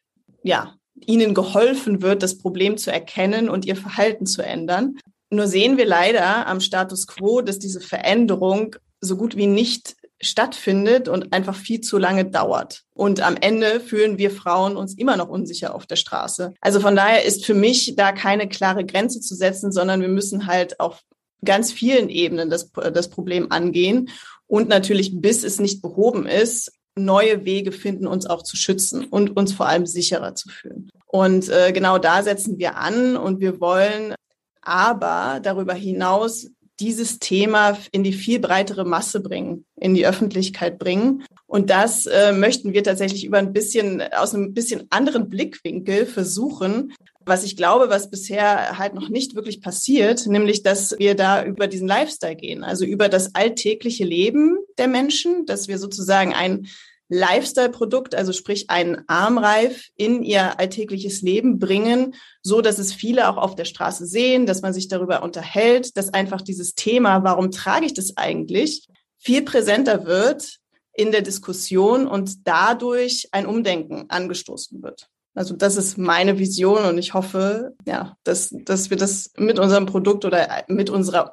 ja, 0.43 0.75
ihnen 1.07 1.35
geholfen 1.35 2.01
wird, 2.01 2.23
das 2.23 2.39
Problem 2.39 2.79
zu 2.79 2.91
erkennen 2.91 3.49
und 3.49 3.65
ihr 3.65 3.77
Verhalten 3.77 4.25
zu 4.25 4.43
ändern. 4.43 4.99
Nur 5.31 5.47
sehen 5.47 5.77
wir 5.77 5.87
leider 5.87 6.47
am 6.47 6.61
Status 6.61 7.07
quo, 7.07 7.43
dass 7.43 7.59
diese 7.59 7.81
Veränderung 7.81 8.77
so 9.03 9.17
gut 9.17 9.37
wie 9.37 9.47
nicht 9.47 9.97
stattfindet 10.21 11.09
und 11.09 11.33
einfach 11.33 11.57
viel 11.57 11.81
zu 11.81 11.99
lange 11.99 12.25
dauert. 12.25 12.83
Und 12.95 13.21
am 13.21 13.37
Ende 13.37 13.81
fühlen 13.81 14.19
wir 14.19 14.31
Frauen 14.31 14.77
uns 14.77 14.97
immer 14.97 15.17
noch 15.17 15.29
unsicher 15.29 15.75
auf 15.75 15.85
der 15.85 15.97
Straße. 15.97 16.55
Also 16.61 16.81
von 16.81 16.95
daher 16.95 17.25
ist 17.25 17.45
für 17.45 17.55
mich 17.55 17.97
da 17.97 18.13
keine 18.13 18.49
klare 18.49 18.87
Grenze 18.87 19.21
zu 19.21 19.35
setzen, 19.35 19.73
sondern 19.73 20.01
wir 20.01 20.09
müssen 20.09 20.47
halt 20.47 20.79
auf 20.79 21.03
ganz 21.45 21.73
vielen 21.73 22.09
Ebenen 22.09 22.51
das, 22.51 22.71
das 22.71 23.11
Problem 23.11 23.51
angehen 23.51 24.11
und 24.47 24.69
natürlich, 24.69 25.21
bis 25.21 25.43
es 25.43 25.59
nicht 25.59 25.83
behoben 25.83 26.27
ist, 26.27 26.73
neue 26.95 27.45
Wege 27.45 27.73
finden, 27.73 28.07
uns 28.07 28.27
auch 28.27 28.43
zu 28.43 28.57
schützen 28.57 29.07
und 29.07 29.37
uns 29.37 29.53
vor 29.53 29.67
allem 29.67 29.87
sicherer 29.87 30.35
zu 30.35 30.51
fühlen. 30.51 30.91
Und 31.07 31.49
äh, 31.49 31.73
genau 31.73 31.99
da 31.99 32.23
setzen 32.23 32.59
wir 32.59 32.77
an 32.77 33.17
und 33.17 33.41
wir 33.41 33.61
wollen 33.61 34.15
aber 34.61 35.41
darüber 35.43 35.75
hinaus 35.75 36.49
dieses 36.83 37.21
Thema 37.21 37.79
in 37.93 38.03
die 38.03 38.13
viel 38.13 38.41
breitere 38.41 38.85
Masse 38.85 39.21
bringen, 39.21 39.65
in 39.79 39.95
die 39.95 40.05
Öffentlichkeit 40.05 40.79
bringen. 40.79 41.25
Und 41.47 41.71
das 41.71 42.07
äh, 42.07 42.33
möchten 42.33 42.73
wir 42.73 42.83
tatsächlich 42.83 43.25
über 43.25 43.39
ein 43.39 43.53
bisschen, 43.53 44.03
aus 44.13 44.35
einem 44.35 44.53
bisschen 44.53 44.89
anderen 44.91 45.29
Blickwinkel 45.29 46.07
versuchen, 46.07 46.93
was 47.25 47.45
ich 47.45 47.57
glaube, 47.57 47.89
was 47.89 48.11
bisher 48.11 48.79
halt 48.79 48.95
noch 48.95 49.09
nicht 49.09 49.37
wirklich 49.37 49.61
passiert, 49.61 50.27
nämlich, 50.27 50.65
dass 50.65 50.99
wir 50.99 51.15
da 51.15 51.45
über 51.45 51.69
diesen 51.69 51.87
Lifestyle 51.87 52.35
gehen, 52.35 52.65
also 52.65 52.85
über 52.85 53.09
das 53.09 53.37
alltägliche 53.37 54.05
Leben 54.05 54.59
der 54.77 54.89
Menschen, 54.89 55.47
dass 55.47 55.69
wir 55.69 55.79
sozusagen 55.79 56.35
ein 56.35 56.67
Lifestyle-Produkt, 57.13 58.15
also 58.15 58.33
sprich 58.33 58.71
einen 58.71 59.03
Armreif 59.07 59.89
in 59.97 60.23
ihr 60.23 60.59
alltägliches 60.59 61.21
Leben 61.21 61.59
bringen, 61.59 62.15
so 62.43 62.63
dass 62.63 62.79
es 62.79 62.95
viele 62.95 63.29
auch 63.29 63.37
auf 63.37 63.55
der 63.55 63.67
Straße 63.67 64.07
sehen, 64.07 64.47
dass 64.47 64.63
man 64.63 64.73
sich 64.73 64.89
darüber 64.89 65.23
unterhält, 65.23 65.97
dass 65.97 66.15
einfach 66.15 66.41
dieses 66.41 66.75
Thema, 66.75 67.23
warum 67.23 67.51
trage 67.51 67.85
ich 67.87 67.95
das 67.95 68.17
eigentlich, 68.17 68.89
viel 69.19 69.43
präsenter 69.43 70.07
wird 70.07 70.57
in 70.95 71.13
der 71.13 71.23
Diskussion 71.23 72.07
und 72.07 72.47
dadurch 72.47 73.29
ein 73.33 73.47
Umdenken 73.47 74.07
angestoßen 74.09 74.83
wird. 74.83 75.09
Also 75.35 75.55
das 75.55 75.77
ist 75.77 75.97
meine 75.97 76.39
Vision 76.39 76.85
und 76.85 76.99
ich 76.99 77.15
hoffe, 77.15 77.75
ja, 77.87 78.17
dass, 78.25 78.55
dass 78.65 78.91
wir 78.91 78.97
das 78.97 79.33
mit 79.37 79.59
unserem 79.59 79.87
Produkt 79.87 80.25
oder 80.25 80.65
mit 80.69 80.91
unserer, 80.91 81.33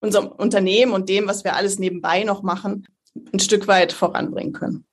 unserem 0.00 0.28
Unternehmen 0.28 0.92
und 0.92 1.08
dem, 1.08 1.26
was 1.26 1.44
wir 1.44 1.56
alles 1.56 1.78
nebenbei 1.78 2.24
noch 2.24 2.42
machen, 2.42 2.86
ein 3.32 3.38
Stück 3.38 3.66
weit 3.66 3.92
voranbringen 3.92 4.52
können. 4.52 4.85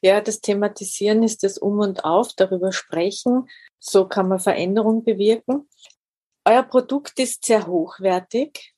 Ja, 0.00 0.20
das 0.20 0.40
Thematisieren 0.40 1.22
ist 1.22 1.42
das 1.42 1.58
Um 1.58 1.80
und 1.80 2.04
Auf, 2.04 2.32
darüber 2.34 2.72
sprechen. 2.72 3.48
So 3.78 4.06
kann 4.06 4.28
man 4.28 4.38
Veränderung 4.38 5.04
bewirken. 5.04 5.68
Euer 6.44 6.62
Produkt 6.62 7.18
ist 7.18 7.44
sehr 7.44 7.66
hochwertig 7.66 8.74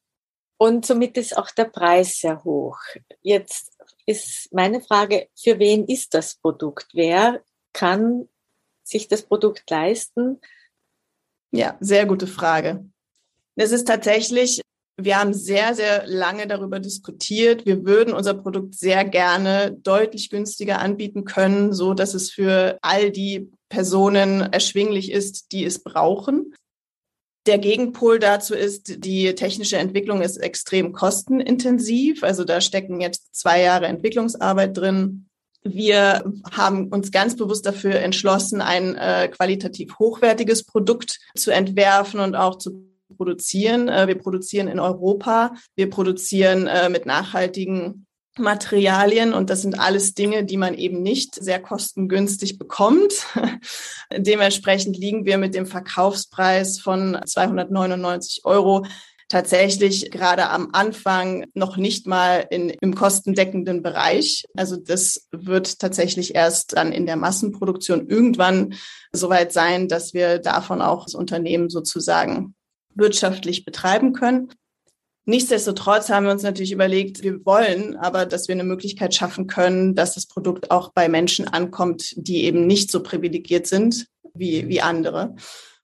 und 0.57 0.85
somit 0.85 1.17
ist 1.17 1.37
auch 1.37 1.51
der 1.51 1.67
Preis 1.67 2.19
sehr 2.19 2.43
hoch. 2.45 2.79
Jetzt 3.21 3.73
ist 4.07 4.53
meine 4.53 4.81
Frage, 4.81 5.29
für 5.39 5.59
wen 5.59 5.87
ist 5.87 6.15
das 6.15 6.37
Produkt? 6.37 6.89
Wer 6.95 7.43
kann 7.73 8.29
sich 8.83 9.09
das 9.09 9.23
Produkt 9.23 9.71
leisten? 9.71 10.41
Ja, 11.53 11.77
sehr 11.81 12.07
gute 12.07 12.27
Frage. 12.27 12.85
Es 13.57 13.73
ist 13.73 13.87
tatsächlich 13.87 14.63
wir 15.05 15.19
haben 15.19 15.35
sehr, 15.35 15.75
sehr 15.75 16.07
lange 16.07 16.47
darüber 16.47 16.81
diskutiert. 16.81 17.67
Wir 17.67 17.85
würden 17.85 18.15
unser 18.15 18.35
Produkt 18.35 18.75
sehr 18.75 19.05
gerne 19.05 19.77
deutlich 19.83 20.31
günstiger 20.31 20.81
anbieten 20.81 21.25
können, 21.25 21.73
so 21.73 21.95
dass 21.95 22.15
es 22.15 22.31
für 22.31 22.79
all 22.83 23.11
die 23.11 23.51
Personen 23.69 24.41
erschwinglich 24.41 25.13
ist, 25.13 25.53
die 25.53 25.65
es 25.65 25.83
brauchen. 25.83 26.55
Der 27.47 27.59
Gegenpol 27.59 28.19
dazu 28.19 28.55
ist, 28.55 29.05
die 29.05 29.35
technische 29.35 29.79
Entwicklung 29.79 30.21
ist 30.21 30.37
extrem 30.37 30.93
kostenintensiv. 30.93 32.23
Also 32.23 32.45
da 32.45 32.61
stecken 32.61 33.01
jetzt 33.01 33.35
zwei 33.35 33.63
Jahre 33.63 33.87
Entwicklungsarbeit 33.87 34.77
drin. 34.77 35.27
Wir 35.63 36.25
haben 36.53 36.89
uns 36.89 37.11
ganz 37.11 37.37
bewusst 37.37 37.67
dafür 37.67 37.97
entschlossen, 37.97 38.61
ein 38.61 38.95
äh, 38.97 39.29
qualitativ 39.29 39.99
hochwertiges 39.99 40.65
Produkt 40.65 41.19
zu 41.35 41.51
entwerfen 41.51 42.21
und 42.21 42.35
auch 42.35 42.57
zu 42.57 42.90
produzieren. 43.21 43.89
Äh, 43.89 44.09
wir 44.09 44.15
produzieren 44.15 44.67
in 44.67 44.81
Europa, 44.81 45.53
wir 45.77 45.91
produzieren 45.91 46.67
äh, 46.67 46.89
mit 46.89 47.05
nachhaltigen 47.05 48.07
Materialien 48.39 49.35
und 49.35 49.51
das 49.51 49.61
sind 49.61 49.79
alles 49.79 50.15
Dinge, 50.15 50.47
die 50.47 50.57
man 50.57 50.73
eben 50.73 51.03
nicht 51.03 51.35
sehr 51.35 51.61
kostengünstig 51.61 52.59
bekommt. 52.59 53.13
Dementsprechend 54.17 54.97
liegen 54.97 55.27
wir 55.27 55.37
mit 55.37 55.55
dem 55.55 55.67
Verkaufspreis 55.67 56.81
von 56.81 57.21
299 57.27 58.47
Euro 58.47 58.87
tatsächlich 59.29 60.11
gerade 60.11 60.49
am 60.49 60.71
Anfang 60.73 61.45
noch 61.53 61.77
nicht 61.77 62.07
mal 62.07 62.47
in, 62.51 62.71
im 62.71 62.95
kostendeckenden 62.95 63.83
Bereich. 63.83 64.45
Also 64.57 64.77
das 64.77 65.29
wird 65.31 65.79
tatsächlich 65.79 66.35
erst 66.35 66.75
dann 66.75 66.91
in 66.91 67.05
der 67.05 67.17
Massenproduktion 67.17 68.09
irgendwann 68.09 68.75
soweit 69.13 69.53
sein, 69.53 69.89
dass 69.89 70.15
wir 70.15 70.39
davon 70.39 70.81
auch 70.81 71.05
das 71.05 71.15
Unternehmen 71.15 71.69
sozusagen 71.69 72.55
wirtschaftlich 72.95 73.65
betreiben 73.65 74.13
können. 74.13 74.49
Nichtsdestotrotz 75.27 76.09
haben 76.09 76.25
wir 76.25 76.33
uns 76.33 76.43
natürlich 76.43 76.73
überlegt, 76.73 77.23
wir 77.23 77.45
wollen 77.45 77.97
aber, 77.97 78.27
dass 78.27 78.49
wir 78.49 78.55
eine 78.55 78.65
Möglichkeit 78.65 79.15
schaffen 79.15 79.47
können, 79.47 79.95
dass 79.95 80.15
das 80.15 80.27
Produkt 80.27 80.71
auch 80.71 80.93
bei 80.93 81.09
Menschen 81.09 81.47
ankommt, 81.47 82.15
die 82.17 82.45
eben 82.45 82.67
nicht 82.67 82.91
so 82.91 83.03
privilegiert 83.03 83.67
sind 83.67 84.07
wie, 84.35 84.67
wie 84.69 84.81
andere. 84.81 85.37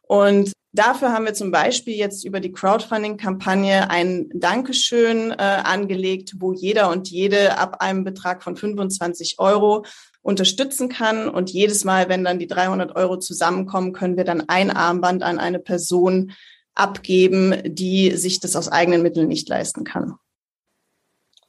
Und 0.03 0.53
dafür 0.73 1.13
haben 1.13 1.27
wir 1.27 1.35
zum 1.35 1.51
Beispiel 1.51 1.95
jetzt 1.95 2.25
über 2.25 2.41
die 2.41 2.53
Crowdfunding-Kampagne 2.53 3.91
ein 3.91 4.29
Dankeschön 4.35 5.33
äh, 5.33 5.35
angelegt, 5.37 6.35
wo 6.39 6.53
jeder 6.53 6.91
und 6.91 7.11
jede 7.11 7.59
ab 7.59 7.81
einem 7.81 8.05
Betrag 8.05 8.43
von 8.43 8.57
25 8.57 9.39
Euro 9.39 9.85
unterstützen 10.23 10.89
kann. 10.89 11.29
Und 11.29 11.51
jedes 11.51 11.85
Mal, 11.85 12.09
wenn 12.09 12.25
dann 12.25 12.39
die 12.39 12.47
300 12.47 12.97
Euro 12.97 13.19
zusammenkommen, 13.19 13.93
können 13.93 14.17
wir 14.17 14.25
dann 14.25 14.49
ein 14.49 14.71
Armband 14.71 15.23
an 15.23 15.39
eine 15.39 15.59
Person 15.59 16.33
abgeben, 16.77 17.63
die 17.65 18.13
sich 18.17 18.41
das 18.41 18.55
aus 18.55 18.69
eigenen 18.69 19.03
Mitteln 19.03 19.29
nicht 19.29 19.49
leisten 19.49 19.85
kann. 19.85 20.19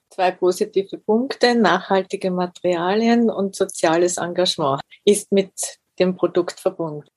Zwei 0.09 0.31
positive 0.31 0.97
Punkte, 0.97 1.53
nachhaltige 1.53 2.31
Materialien 2.31 3.29
und 3.29 3.55
soziales 3.55 4.17
Engagement 4.17 4.81
ist 5.05 5.31
mit 5.31 5.51
dem 5.99 6.15
Produkt 6.15 6.59
verbunden. 6.59 7.07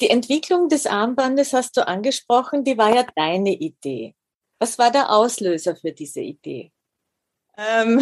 Die 0.00 0.10
Entwicklung 0.10 0.68
des 0.68 0.86
Armbandes 0.86 1.52
hast 1.52 1.76
du 1.76 1.86
angesprochen, 1.86 2.64
die 2.64 2.78
war 2.78 2.94
ja 2.94 3.04
deine 3.14 3.52
Idee. 3.52 4.14
Was 4.58 4.78
war 4.78 4.90
der 4.90 5.10
Auslöser 5.10 5.76
für 5.76 5.92
diese 5.92 6.20
Idee? 6.20 6.72
Ähm, 7.56 8.00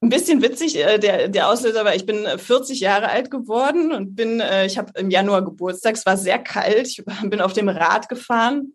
ein 0.00 0.08
bisschen 0.08 0.40
witzig, 0.42 0.76
äh, 0.76 0.98
der, 0.98 1.28
der 1.28 1.48
Auslöser 1.48 1.84
war, 1.84 1.94
ich 1.94 2.06
bin 2.06 2.26
40 2.38 2.80
Jahre 2.80 3.08
alt 3.08 3.30
geworden 3.30 3.92
und 3.92 4.14
bin, 4.14 4.40
äh, 4.40 4.66
ich 4.66 4.78
habe 4.78 4.92
im 4.98 5.10
Januar 5.10 5.44
Geburtstag, 5.44 5.96
es 5.96 6.06
war 6.06 6.16
sehr 6.16 6.38
kalt, 6.38 6.88
ich 6.88 7.04
bin 7.24 7.40
auf 7.40 7.52
dem 7.52 7.68
Rad 7.68 8.08
gefahren 8.08 8.74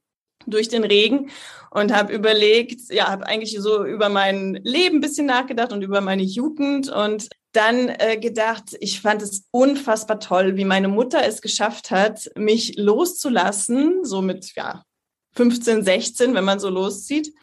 durch 0.49 0.67
den 0.69 0.83
Regen 0.83 1.29
und 1.71 1.93
habe 1.93 2.13
überlegt, 2.13 2.91
ja, 2.91 3.09
habe 3.09 3.25
eigentlich 3.25 3.59
so 3.59 3.85
über 3.85 4.09
mein 4.09 4.59
Leben 4.63 4.97
ein 4.97 5.01
bisschen 5.01 5.27
nachgedacht 5.27 5.71
und 5.71 5.81
über 5.81 6.01
meine 6.01 6.23
Jugend 6.23 6.89
und 6.89 7.29
dann 7.51 7.89
äh, 7.89 8.17
gedacht, 8.17 8.75
ich 8.79 9.01
fand 9.01 9.21
es 9.21 9.47
unfassbar 9.51 10.19
toll, 10.19 10.55
wie 10.55 10.65
meine 10.65 10.87
Mutter 10.87 11.25
es 11.25 11.41
geschafft 11.41 11.91
hat, 11.91 12.29
mich 12.35 12.77
loszulassen, 12.77 14.03
so 14.03 14.21
mit 14.21 14.53
ja 14.55 14.83
15, 15.35 15.83
16, 15.83 16.33
wenn 16.33 16.43
man 16.43 16.59
so 16.59 16.69
loszieht. 16.69 17.33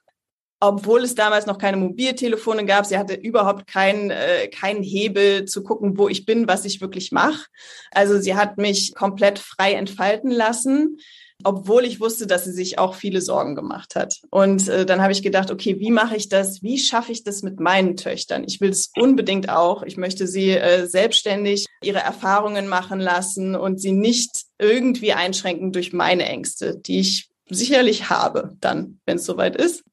Obwohl 0.61 1.03
es 1.03 1.15
damals 1.15 1.47
noch 1.47 1.59
keine 1.59 1.77
Mobiltelefone 1.77 2.65
gab, 2.65 2.87
sie 2.87 2.97
hatte 2.97 3.15
überhaupt 3.15 3.67
keinen 3.67 4.11
äh, 4.11 4.49
keinen 4.49 4.83
Hebel 4.83 5.45
zu 5.45 5.63
gucken, 5.63 5.99
wo 5.99 6.09
ich 6.09 6.25
bin, 6.25 6.49
was 6.49 6.65
ich 6.65 6.81
wirklich 6.81 7.13
mache. 7.13 7.47
Also 7.91 8.19
sie 8.19 8.35
hat 8.35 8.57
mich 8.57 8.95
komplett 8.95 9.39
frei 9.39 9.75
entfalten 9.75 10.31
lassen 10.31 10.99
obwohl 11.45 11.85
ich 11.85 12.01
wusste, 12.01 12.27
dass 12.27 12.45
sie 12.45 12.53
sich 12.53 12.79
auch 12.79 12.95
viele 12.95 13.21
Sorgen 13.21 13.55
gemacht 13.55 13.95
hat. 13.95 14.21
Und 14.31 14.69
äh, 14.69 14.87
dann 14.87 15.03
habe 15.03 15.13
ich 15.13 15.23
gedacht, 15.23 15.51
okay, 15.51 15.79
wie 15.79 15.91
mache 15.91 16.17
ich 16.17 16.29
das? 16.29 16.63
Wie 16.63 16.79
schaffe 16.79 17.13
ich 17.13 17.25
das 17.25 17.43
mit 17.43 17.61
meinen 17.61 17.97
Töchtern? 17.97 18.45
Ich 18.47 18.61
will 18.61 18.71
es 18.71 18.91
unbedingt 18.97 19.49
auch. 19.49 19.83
Ich 19.83 19.97
möchte 19.97 20.27
sie 20.27 20.51
äh, 20.51 20.87
selbstständig 20.87 21.67
ihre 21.83 21.99
Erfahrungen 21.99 22.69
machen 22.69 23.01
lassen 23.01 23.55
und 23.55 23.81
sie 23.81 23.93
nicht 23.93 24.45
irgendwie 24.59 25.13
einschränken 25.13 25.73
durch 25.73 25.93
meine 25.93 26.25
Ängste, 26.25 26.79
die 26.79 27.01
ich 27.01 27.29
sicherlich 27.49 28.11
habe, 28.11 28.57
dann, 28.61 28.99
wenn 29.05 29.19
es 29.19 29.27
soweit 29.27 29.57
ist. 29.57 29.85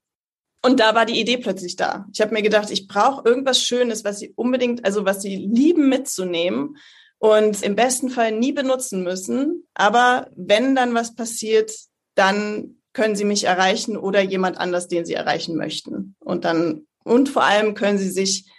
Und 0.66 0.80
da 0.80 0.96
war 0.96 1.06
die 1.06 1.20
Idee 1.20 1.38
plötzlich 1.38 1.76
da. 1.76 2.08
Ich 2.14 2.22
habe 2.22 2.34
mir 2.34 2.42
gedacht, 2.42 2.72
ich 2.72 2.88
brauche 2.88 3.28
irgendwas 3.28 3.62
Schönes, 3.62 4.06
was 4.06 4.20
sie 4.20 4.32
unbedingt, 4.36 4.86
also 4.86 5.06
was 5.06 5.22
sie 5.22 5.36
lieben 5.36 5.90
mitzunehmen 5.90 6.78
und 7.18 7.62
im 7.62 7.76
besten 7.76 8.10
Fall 8.10 8.32
nie 8.32 8.54
benutzen 8.54 9.04
müssen. 9.04 9.68
Aber 9.74 10.30
wenn 10.36 10.74
dann 10.74 10.94
was 10.94 11.16
passiert, 11.16 11.72
dann 12.16 12.78
können 12.94 13.16
sie 13.16 13.26
mich 13.26 13.44
erreichen 13.44 13.98
oder 13.98 14.22
jemand 14.22 14.58
anders, 14.58 14.88
den 14.88 15.06
sie 15.06 15.16
erreichen 15.16 15.58
möchten. 15.58 16.16
Und 16.20 16.46
dann, 16.46 16.88
und 17.04 17.28
vor 17.28 17.44
allem 17.44 17.74
können 17.74 17.98
sie 17.98 18.10
sich 18.10 18.50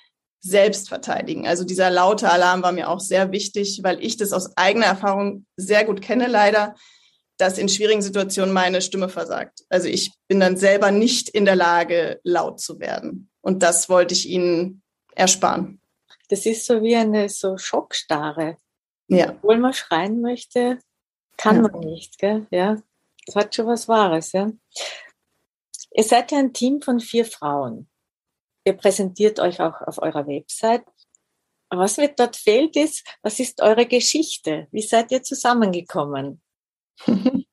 selbst 0.41 0.91
verteidigen. 0.91 1.47
Also 1.47 1.65
dieser 1.65 1.89
laute 1.89 2.31
Alarm 2.31 2.63
war 2.63 2.73
mir 2.73 2.91
auch 2.91 3.01
sehr 3.01 3.33
wichtig, 3.33 3.81
weil 3.83 4.05
ich 4.05 4.19
das 4.19 4.35
aus 4.35 4.55
eigener 4.59 4.87
Erfahrung 4.87 5.47
sehr 5.57 5.85
gut 5.85 6.03
kenne, 6.03 6.27
leider 6.27 6.75
dass 7.45 7.59
in 7.59 7.69
schwierigen 7.69 8.01
Situationen 8.01 8.55
meine 8.55 8.81
Stimme 8.81 9.11
versagt. 9.11 9.65
Also 9.69 9.87
ich 9.87 10.13
bin 10.29 10.41
dann 10.41 10.57
selber 10.57 10.91
nicht 10.91 11.29
in 11.29 11.45
der 11.45 11.57
Lage, 11.57 12.19
laut 12.25 12.59
zu 12.59 12.81
werden. 12.81 13.29
Und 13.43 13.63
das 13.63 13.91
wollte 13.91 14.15
ich 14.15 14.27
Ihnen 14.27 14.83
ersparen. 15.15 15.79
Das 16.31 16.47
ist 16.47 16.65
so 16.65 16.83
wie 16.83 16.97
eine 16.97 17.29
so 17.29 17.59
Schockstarre. 17.59 18.57
Ja. 19.09 19.33
Obwohl 19.33 19.59
man 19.59 19.75
schreien 19.75 20.23
möchte, 20.23 20.79
kann 21.37 21.57
ja. 21.57 21.63
man 21.69 21.81
nicht. 21.81 22.19
Gell? 22.19 22.47
Ja, 22.51 22.79
das 23.27 23.37
hat 23.37 23.55
schon 23.55 23.67
was 23.67 23.89
Wahres. 23.89 24.33
Ja? 24.33 24.51
Ihr 25.91 26.05
seid 26.05 26.33
ja 26.33 26.39
ein 26.39 26.55
Team 26.55 26.81
von 26.81 26.99
vier 26.99 27.27
Frauen. 27.27 27.91
Ihr 28.65 28.73
präsentiert 28.73 29.39
euch 29.39 29.61
auch 29.61 29.83
auf 29.83 29.99
eurer 29.99 30.27
Website. 30.27 30.87
Was 31.69 31.99
mir 31.99 32.09
dort 32.09 32.37
fehlt 32.37 32.75
ist, 32.77 33.07
was 33.21 33.39
ist 33.39 33.61
eure 33.61 33.85
Geschichte? 33.85 34.67
Wie 34.71 34.81
seid 34.81 35.13
ihr 35.13 35.23
zusammengekommen? 35.23 36.41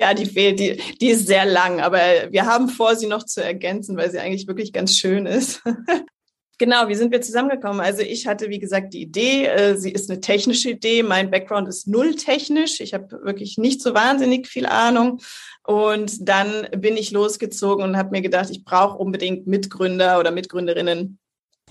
Ja, 0.00 0.14
die 0.14 0.24
fehlt, 0.24 0.58
die, 0.58 0.80
die 0.98 1.10
ist 1.10 1.26
sehr 1.26 1.44
lang, 1.44 1.80
aber 1.80 1.98
wir 2.30 2.46
haben 2.46 2.70
vor, 2.70 2.96
sie 2.96 3.06
noch 3.06 3.26
zu 3.26 3.44
ergänzen, 3.44 3.98
weil 3.98 4.10
sie 4.10 4.18
eigentlich 4.18 4.48
wirklich 4.48 4.72
ganz 4.72 4.96
schön 4.96 5.26
ist. 5.26 5.62
genau, 6.58 6.88
wie 6.88 6.94
sind 6.94 7.12
wir 7.12 7.20
zusammengekommen? 7.20 7.82
Also 7.82 8.00
ich 8.00 8.26
hatte, 8.26 8.48
wie 8.48 8.58
gesagt, 8.58 8.94
die 8.94 9.02
Idee, 9.02 9.44
äh, 9.44 9.76
sie 9.76 9.92
ist 9.92 10.08
eine 10.10 10.22
technische 10.22 10.70
Idee. 10.70 11.02
Mein 11.02 11.30
Background 11.30 11.68
ist 11.68 11.86
null 11.86 12.14
technisch. 12.14 12.80
Ich 12.80 12.94
habe 12.94 13.20
wirklich 13.24 13.58
nicht 13.58 13.82
so 13.82 13.92
wahnsinnig 13.92 14.48
viel 14.48 14.64
Ahnung. 14.64 15.20
Und 15.64 16.26
dann 16.26 16.66
bin 16.78 16.96
ich 16.96 17.10
losgezogen 17.10 17.84
und 17.84 17.98
habe 17.98 18.12
mir 18.12 18.22
gedacht, 18.22 18.48
ich 18.48 18.64
brauche 18.64 18.96
unbedingt 18.96 19.46
Mitgründer 19.46 20.18
oder 20.18 20.30
Mitgründerinnen, 20.30 21.18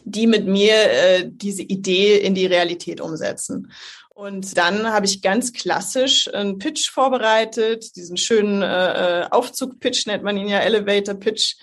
die 0.04 0.28
mit 0.28 0.46
mir 0.46 0.76
äh, 0.76 1.28
diese 1.28 1.64
Idee 1.64 2.18
in 2.18 2.36
die 2.36 2.46
Realität 2.46 3.02
umsetzen. 3.02 3.72
Und 4.20 4.58
dann 4.58 4.92
habe 4.92 5.06
ich 5.06 5.22
ganz 5.22 5.54
klassisch 5.54 6.28
einen 6.34 6.58
Pitch 6.58 6.90
vorbereitet, 6.90 7.96
diesen 7.96 8.18
schönen 8.18 8.62
äh, 8.62 9.22
äh, 9.22 9.28
Aufzug-Pitch 9.32 10.08
nennt 10.08 10.26
man 10.26 10.36
ihn 10.36 10.50
ja, 10.50 10.60
Elevator-Pitch 10.60 11.56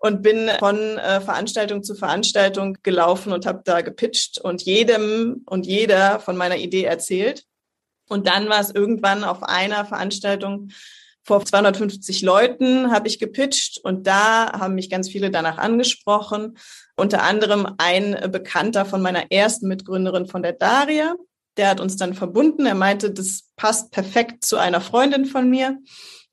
und 0.00 0.20
bin 0.20 0.50
von 0.58 0.76
äh, 0.98 1.20
Veranstaltung 1.20 1.84
zu 1.84 1.94
Veranstaltung 1.94 2.78
gelaufen 2.82 3.32
und 3.32 3.46
habe 3.46 3.62
da 3.64 3.82
gepitcht 3.82 4.40
und 4.40 4.62
jedem 4.62 5.44
und 5.46 5.66
jeder 5.66 6.18
von 6.18 6.36
meiner 6.36 6.56
Idee 6.56 6.82
erzählt. 6.82 7.44
Und 8.08 8.26
dann 8.26 8.48
war 8.48 8.58
es 8.58 8.72
irgendwann 8.72 9.22
auf 9.22 9.44
einer 9.44 9.84
Veranstaltung 9.84 10.70
vor 11.22 11.44
250 11.44 12.22
Leuten 12.22 12.90
habe 12.90 13.06
ich 13.06 13.20
gepitcht 13.20 13.78
und 13.84 14.08
da 14.08 14.50
haben 14.58 14.74
mich 14.74 14.90
ganz 14.90 15.08
viele 15.08 15.30
danach 15.30 15.58
angesprochen. 15.58 16.58
Unter 16.96 17.22
anderem 17.22 17.74
ein 17.78 18.32
Bekannter 18.32 18.84
von 18.84 19.00
meiner 19.00 19.30
ersten 19.30 19.68
Mitgründerin 19.68 20.26
von 20.26 20.42
der 20.42 20.54
Daria, 20.54 21.14
der 21.60 21.68
hat 21.68 21.80
uns 21.80 21.96
dann 21.96 22.14
verbunden. 22.14 22.64
Er 22.64 22.74
meinte, 22.74 23.10
das 23.10 23.42
passt 23.56 23.90
perfekt 23.90 24.44
zu 24.44 24.56
einer 24.56 24.80
Freundin 24.80 25.26
von 25.26 25.48
mir. 25.48 25.78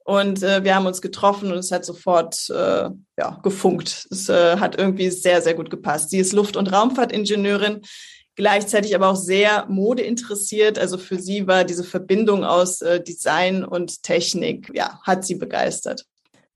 Und 0.06 0.42
äh, 0.42 0.64
wir 0.64 0.74
haben 0.74 0.86
uns 0.86 1.02
getroffen 1.02 1.52
und 1.52 1.58
es 1.58 1.70
hat 1.70 1.84
sofort 1.84 2.50
äh, 2.50 2.90
ja, 3.18 3.40
gefunkt. 3.44 4.08
Es 4.10 4.30
äh, 4.30 4.56
hat 4.58 4.78
irgendwie 4.78 5.10
sehr, 5.10 5.42
sehr 5.42 5.54
gut 5.54 5.70
gepasst. 5.70 6.12
Sie 6.12 6.20
ist 6.20 6.32
Luft- 6.32 6.56
und 6.56 6.72
Raumfahrtingenieurin, 6.72 7.82
gleichzeitig 8.36 8.96
aber 8.96 9.10
auch 9.10 9.18
sehr 9.18 9.66
modeinteressiert. 9.68 10.80
Also 10.80 10.98
für 10.98 11.20
sie 11.20 11.46
war 11.46 11.66
diese 11.66 11.84
Verbindung 11.84 12.46
aus 12.46 12.82
äh, 12.82 13.04
Design 13.04 13.66
und 13.66 14.02
Technik, 14.02 14.72
ja, 14.74 14.98
hat 15.04 15.26
sie 15.26 15.36
begeistert. 15.36 16.06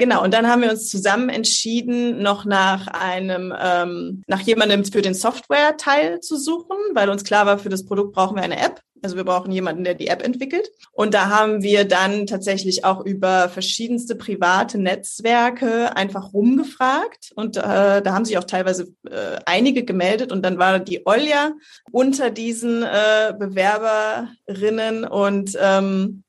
Genau, 0.01 0.23
und 0.23 0.33
dann 0.33 0.47
haben 0.47 0.63
wir 0.63 0.71
uns 0.71 0.89
zusammen 0.89 1.29
entschieden, 1.29 2.23
noch 2.23 2.43
nach 2.43 2.87
einem, 2.87 3.53
ähm, 3.55 4.23
nach 4.25 4.39
jemandem 4.39 4.83
für 4.83 5.03
den 5.03 5.13
Software-Teil 5.13 6.21
zu 6.21 6.37
suchen, 6.37 6.75
weil 6.95 7.11
uns 7.11 7.23
klar 7.23 7.45
war, 7.45 7.59
für 7.59 7.69
das 7.69 7.85
Produkt 7.85 8.15
brauchen 8.15 8.35
wir 8.35 8.41
eine 8.41 8.59
App. 8.59 8.81
Also 9.03 9.15
wir 9.15 9.23
brauchen 9.23 9.51
jemanden, 9.51 9.83
der 9.83 9.93
die 9.93 10.07
App 10.07 10.23
entwickelt. 10.23 10.71
Und 10.91 11.13
da 11.13 11.29
haben 11.29 11.61
wir 11.61 11.85
dann 11.85 12.25
tatsächlich 12.25 12.83
auch 12.83 13.05
über 13.05 13.47
verschiedenste 13.49 14.15
private 14.15 14.79
Netzwerke 14.79 15.95
einfach 15.95 16.33
rumgefragt. 16.33 17.31
Und 17.35 17.57
äh, 17.57 18.01
da 18.01 18.05
haben 18.05 18.25
sich 18.25 18.39
auch 18.39 18.45
teilweise 18.45 18.95
äh, 19.07 19.37
einige 19.45 19.83
gemeldet. 19.83 20.31
Und 20.31 20.43
dann 20.43 20.57
war 20.57 20.79
die 20.79 21.05
Olja 21.05 21.51
unter 21.91 22.31
diesen 22.31 22.81
äh, 22.81 23.35
Bewerberinnen 23.37 25.05
und 25.05 25.55
ähm, 25.61 26.23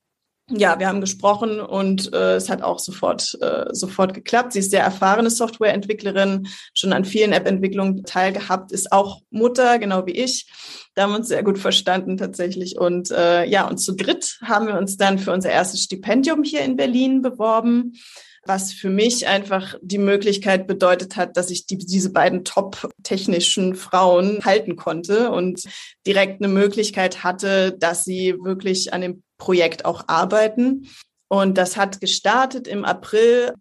ja, 0.54 0.78
wir 0.78 0.88
haben 0.88 1.00
gesprochen 1.00 1.60
und 1.60 2.12
äh, 2.12 2.36
es 2.36 2.48
hat 2.48 2.62
auch 2.62 2.78
sofort, 2.78 3.38
äh, 3.40 3.66
sofort 3.72 4.14
geklappt. 4.14 4.52
Sie 4.52 4.58
ist 4.58 4.70
sehr 4.70 4.82
erfahrene 4.82 5.30
Softwareentwicklerin, 5.30 6.48
schon 6.74 6.92
an 6.92 7.04
vielen 7.04 7.32
App-Entwicklungen 7.32 8.04
teilgehabt, 8.04 8.72
ist 8.72 8.92
auch 8.92 9.22
Mutter, 9.30 9.78
genau 9.78 10.06
wie 10.06 10.12
ich. 10.12 10.46
Da 10.94 11.02
haben 11.02 11.12
wir 11.12 11.18
uns 11.18 11.28
sehr 11.28 11.42
gut 11.42 11.58
verstanden 11.58 12.16
tatsächlich. 12.16 12.78
Und 12.78 13.10
äh, 13.10 13.44
ja, 13.44 13.66
und 13.66 13.78
zu 13.78 13.94
dritt 13.94 14.38
haben 14.42 14.66
wir 14.66 14.76
uns 14.76 14.96
dann 14.96 15.18
für 15.18 15.32
unser 15.32 15.50
erstes 15.50 15.82
Stipendium 15.82 16.42
hier 16.42 16.60
in 16.60 16.76
Berlin 16.76 17.22
beworben 17.22 17.94
was 18.44 18.72
für 18.72 18.90
mich 18.90 19.28
einfach 19.28 19.76
die 19.82 19.98
Möglichkeit 19.98 20.66
bedeutet 20.66 21.16
hat, 21.16 21.36
dass 21.36 21.50
ich 21.50 21.66
die, 21.66 21.78
diese 21.78 22.10
beiden 22.10 22.44
top-technischen 22.44 23.76
Frauen 23.76 24.44
halten 24.44 24.74
konnte 24.74 25.30
und 25.30 25.62
direkt 26.06 26.42
eine 26.42 26.52
Möglichkeit 26.52 27.22
hatte, 27.22 27.72
dass 27.78 28.04
sie 28.04 28.34
wirklich 28.42 28.92
an 28.92 29.00
dem 29.00 29.22
Projekt 29.42 29.84
auch 29.84 30.04
arbeiten. 30.06 30.88
Und 31.26 31.58
das 31.58 31.76
hat 31.76 32.00
gestartet 32.00 32.68
im 32.68 32.84
April 32.84 33.54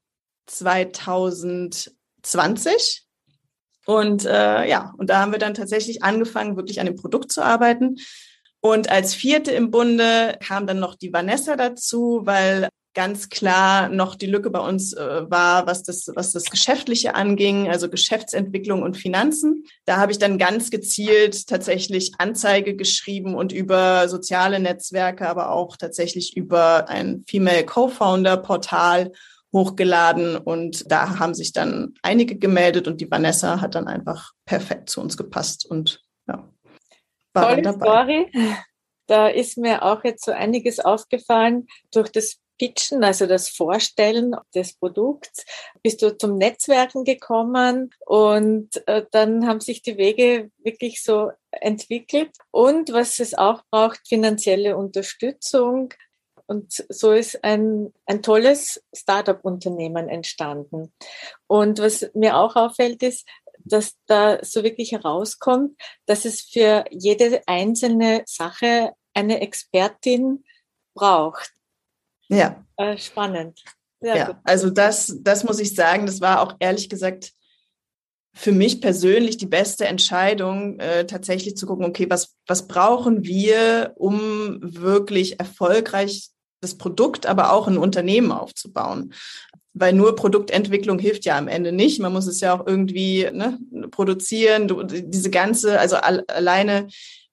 2020. 0.45 3.03
Und 3.87 4.25
äh, 4.25 4.69
ja, 4.69 4.93
und 4.99 5.09
da 5.09 5.21
haben 5.21 5.31
wir 5.31 5.39
dann 5.39 5.55
tatsächlich 5.55 6.03
angefangen, 6.03 6.55
wirklich 6.55 6.79
an 6.79 6.85
dem 6.85 6.97
Produkt 6.97 7.31
zu 7.31 7.41
arbeiten. 7.41 7.95
Und 8.59 8.91
als 8.91 9.15
vierte 9.15 9.53
im 9.53 9.71
Bunde 9.71 10.37
kam 10.45 10.67
dann 10.67 10.79
noch 10.79 10.93
die 10.93 11.11
Vanessa 11.11 11.55
dazu, 11.55 12.21
weil 12.25 12.69
ganz 12.93 13.29
klar 13.29 13.89
noch 13.89 14.15
die 14.15 14.25
Lücke 14.25 14.49
bei 14.49 14.59
uns 14.59 14.93
äh, 14.93 15.29
war, 15.29 15.65
was 15.67 15.83
das, 15.83 16.11
was 16.15 16.31
das 16.31 16.45
Geschäftliche 16.45 17.15
anging, 17.15 17.69
also 17.69 17.89
Geschäftsentwicklung 17.89 18.81
und 18.81 18.97
Finanzen. 18.97 19.65
Da 19.85 19.97
habe 19.97 20.11
ich 20.11 20.19
dann 20.19 20.37
ganz 20.37 20.71
gezielt 20.71 21.47
tatsächlich 21.47 22.11
Anzeige 22.17 22.75
geschrieben 22.75 23.35
und 23.35 23.51
über 23.51 24.09
soziale 24.09 24.59
Netzwerke, 24.59 25.27
aber 25.29 25.51
auch 25.51 25.77
tatsächlich 25.77 26.35
über 26.35 26.89
ein 26.89 27.23
Female 27.27 27.65
Co-Founder 27.65 28.37
Portal 28.37 29.11
hochgeladen 29.53 30.37
und 30.37 30.89
da 30.89 31.19
haben 31.19 31.33
sich 31.33 31.51
dann 31.51 31.93
einige 32.01 32.37
gemeldet 32.37 32.87
und 32.87 33.01
die 33.01 33.11
Vanessa 33.11 33.59
hat 33.59 33.75
dann 33.75 33.87
einfach 33.87 34.31
perfekt 34.45 34.89
zu 34.89 35.01
uns 35.01 35.17
gepasst 35.17 35.65
und 35.65 36.01
ja, 36.27 36.49
war 37.33 37.49
Tolle 37.49 37.61
dabei. 37.61 37.85
Story. 37.85 38.31
Da 39.07 39.27
ist 39.27 39.57
mir 39.57 39.83
auch 39.83 40.05
jetzt 40.05 40.23
so 40.23 40.31
einiges 40.31 40.79
aufgefallen 40.79 41.67
durch 41.91 42.09
das 42.13 42.37
Pitchen, 42.61 43.03
also 43.03 43.25
das 43.25 43.49
Vorstellen 43.49 44.35
des 44.53 44.73
Produkts, 44.73 45.47
bist 45.81 46.03
du 46.03 46.15
zum 46.15 46.37
Netzwerken 46.37 47.05
gekommen 47.05 47.89
und 48.05 48.87
äh, 48.87 49.03
dann 49.09 49.47
haben 49.47 49.61
sich 49.61 49.81
die 49.81 49.97
Wege 49.97 50.51
wirklich 50.59 51.01
so 51.01 51.31
entwickelt. 51.49 52.29
Und 52.51 52.93
was 52.93 53.19
es 53.19 53.33
auch 53.33 53.63
braucht, 53.71 54.07
finanzielle 54.07 54.77
Unterstützung. 54.77 55.91
Und 56.45 56.85
so 56.89 57.13
ist 57.13 57.43
ein, 57.43 57.91
ein 58.05 58.21
tolles 58.21 58.83
Startup-Unternehmen 58.93 60.07
entstanden. 60.07 60.93
Und 61.47 61.79
was 61.79 62.11
mir 62.13 62.37
auch 62.37 62.55
auffällt, 62.55 63.01
ist, 63.01 63.27
dass 63.57 63.95
da 64.05 64.37
so 64.43 64.63
wirklich 64.63 64.91
herauskommt, 64.91 65.81
dass 66.05 66.25
es 66.25 66.41
für 66.41 66.85
jede 66.91 67.41
einzelne 67.47 68.21
Sache 68.27 68.93
eine 69.15 69.41
Expertin 69.41 70.43
braucht. 70.93 71.55
Ja. 72.31 72.63
Äh, 72.77 72.97
spannend. 72.97 73.63
Sehr 73.99 74.15
ja, 74.15 74.25
gut. 74.27 74.37
also 74.43 74.69
das, 74.69 75.17
das 75.21 75.43
muss 75.43 75.59
ich 75.59 75.75
sagen, 75.75 76.05
das 76.05 76.21
war 76.21 76.41
auch 76.41 76.55
ehrlich 76.59 76.89
gesagt 76.89 77.33
für 78.33 78.51
mich 78.51 78.81
persönlich 78.81 79.37
die 79.37 79.45
beste 79.45 79.85
Entscheidung, 79.85 80.79
äh, 80.79 81.05
tatsächlich 81.05 81.57
zu 81.57 81.67
gucken, 81.67 81.85
okay, 81.85 82.09
was, 82.09 82.35
was 82.47 82.67
brauchen 82.67 83.25
wir, 83.25 83.91
um 83.95 84.59
wirklich 84.61 85.39
erfolgreich 85.39 86.29
das 86.61 86.77
Produkt, 86.77 87.25
aber 87.25 87.51
auch 87.51 87.67
ein 87.67 87.77
Unternehmen 87.77 88.31
aufzubauen. 88.31 89.13
Weil 89.73 89.93
nur 89.93 90.15
Produktentwicklung 90.15 90.99
hilft 90.99 91.25
ja 91.25 91.37
am 91.37 91.47
Ende 91.47 91.71
nicht. 91.71 91.99
Man 91.99 92.13
muss 92.13 92.27
es 92.27 92.39
ja 92.39 92.53
auch 92.53 92.65
irgendwie 92.67 93.29
ne, 93.31 93.57
produzieren. 93.89 94.67
Du, 94.67 94.83
diese 94.83 95.29
ganze, 95.29 95.79
also 95.79 95.95
al 95.97 96.23
alleine 96.27 96.87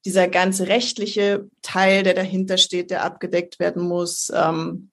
dieser 0.08 0.26
ganze 0.26 0.68
rechtliche 0.68 1.50
Teil, 1.60 2.02
der 2.02 2.14
dahinter 2.14 2.56
steht, 2.56 2.90
der 2.90 3.04
abgedeckt 3.04 3.58
werden 3.58 3.82
muss. 3.82 4.32
Ähm, 4.34 4.88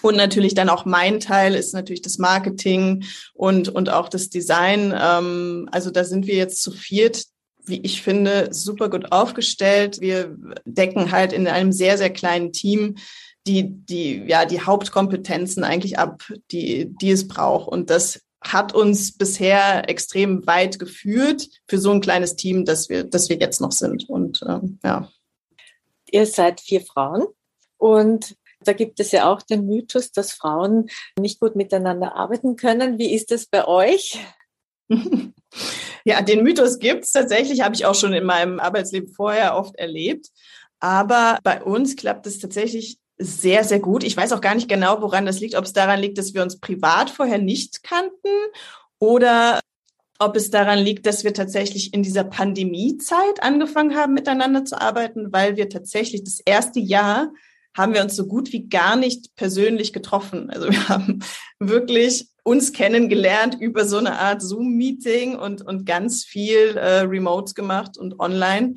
und 0.00 0.16
natürlich 0.16 0.54
dann 0.54 0.68
auch 0.68 0.84
mein 0.84 1.18
Teil 1.18 1.56
ist 1.56 1.74
natürlich 1.74 2.02
das 2.02 2.18
Marketing 2.18 3.04
und, 3.32 3.68
und 3.68 3.90
auch 3.90 4.08
das 4.08 4.30
Design. 4.30 4.94
Ähm, 4.96 5.68
also 5.72 5.90
da 5.90 6.04
sind 6.04 6.28
wir 6.28 6.36
jetzt 6.36 6.62
zu 6.62 6.70
viert, 6.70 7.24
wie 7.66 7.80
ich 7.80 8.00
finde, 8.00 8.50
super 8.52 8.88
gut 8.88 9.10
aufgestellt. 9.10 10.00
Wir 10.00 10.36
decken 10.64 11.10
halt 11.10 11.32
in 11.32 11.48
einem 11.48 11.72
sehr, 11.72 11.98
sehr 11.98 12.10
kleinen 12.10 12.52
Team 12.52 12.94
die, 13.48 13.64
die, 13.68 14.22
ja, 14.24 14.44
die 14.44 14.60
Hauptkompetenzen 14.60 15.64
eigentlich 15.64 15.98
ab, 15.98 16.22
die, 16.52 16.94
die 17.00 17.10
es 17.10 17.26
braucht. 17.26 17.66
Und 17.66 17.90
das 17.90 18.20
hat 18.44 18.74
uns 18.74 19.16
bisher 19.16 19.88
extrem 19.88 20.46
weit 20.46 20.78
geführt 20.78 21.48
für 21.68 21.78
so 21.78 21.90
ein 21.90 22.00
kleines 22.00 22.36
Team, 22.36 22.64
dass 22.64 22.88
wir, 22.88 23.04
dass 23.04 23.28
wir 23.28 23.36
jetzt 23.38 23.60
noch 23.60 23.72
sind. 23.72 24.08
Und 24.08 24.40
ähm, 24.46 24.78
ja. 24.84 25.08
Ihr 26.10 26.26
seid 26.26 26.60
vier 26.60 26.82
Frauen 26.82 27.24
und 27.78 28.36
da 28.60 28.72
gibt 28.72 29.00
es 29.00 29.12
ja 29.12 29.30
auch 29.30 29.42
den 29.42 29.66
Mythos, 29.66 30.12
dass 30.12 30.32
Frauen 30.32 30.88
nicht 31.18 31.40
gut 31.40 31.56
miteinander 31.56 32.14
arbeiten 32.14 32.56
können. 32.56 32.98
Wie 32.98 33.12
ist 33.14 33.30
das 33.30 33.46
bei 33.46 33.66
euch? 33.66 34.18
Ja, 36.06 36.20
den 36.20 36.42
Mythos 36.42 36.78
gibt 36.78 37.04
es 37.04 37.12
tatsächlich, 37.12 37.62
habe 37.62 37.74
ich 37.74 37.86
auch 37.86 37.94
schon 37.94 38.12
in 38.12 38.24
meinem 38.24 38.60
Arbeitsleben 38.60 39.08
vorher 39.08 39.56
oft 39.56 39.74
erlebt. 39.76 40.28
Aber 40.78 41.38
bei 41.42 41.62
uns 41.62 41.96
klappt 41.96 42.26
es 42.26 42.38
tatsächlich 42.38 42.98
sehr, 43.18 43.64
sehr 43.64 43.80
gut. 43.80 44.04
Ich 44.04 44.16
weiß 44.16 44.32
auch 44.32 44.40
gar 44.40 44.54
nicht 44.54 44.68
genau, 44.68 45.00
woran 45.00 45.26
das 45.26 45.40
liegt, 45.40 45.54
ob 45.54 45.64
es 45.64 45.72
daran 45.72 46.00
liegt, 46.00 46.18
dass 46.18 46.34
wir 46.34 46.42
uns 46.42 46.58
privat 46.58 47.10
vorher 47.10 47.38
nicht 47.38 47.82
kannten 47.82 48.28
oder 48.98 49.60
ob 50.18 50.36
es 50.36 50.50
daran 50.50 50.78
liegt, 50.78 51.06
dass 51.06 51.24
wir 51.24 51.34
tatsächlich 51.34 51.92
in 51.92 52.02
dieser 52.02 52.24
Pandemiezeit 52.24 53.42
angefangen 53.42 53.96
haben, 53.96 54.14
miteinander 54.14 54.64
zu 54.64 54.80
arbeiten, 54.80 55.32
weil 55.32 55.56
wir 55.56 55.68
tatsächlich 55.68 56.24
das 56.24 56.40
erste 56.44 56.80
Jahr 56.80 57.32
haben 57.76 57.92
wir 57.92 58.02
uns 58.02 58.14
so 58.14 58.26
gut 58.26 58.52
wie 58.52 58.68
gar 58.68 58.96
nicht 58.96 59.34
persönlich 59.34 59.92
getroffen. 59.92 60.50
Also 60.50 60.70
wir 60.70 60.88
haben 60.88 61.20
wirklich 61.58 62.28
uns 62.44 62.72
kennengelernt 62.72 63.56
über 63.58 63.84
so 63.84 63.98
eine 63.98 64.18
Art 64.18 64.42
Zoom-Meeting 64.42 65.36
und, 65.36 65.62
und 65.62 65.84
ganz 65.84 66.24
viel 66.24 66.76
äh, 66.76 67.00
Remotes 67.00 67.54
gemacht 67.54 67.98
und 67.98 68.20
online, 68.20 68.74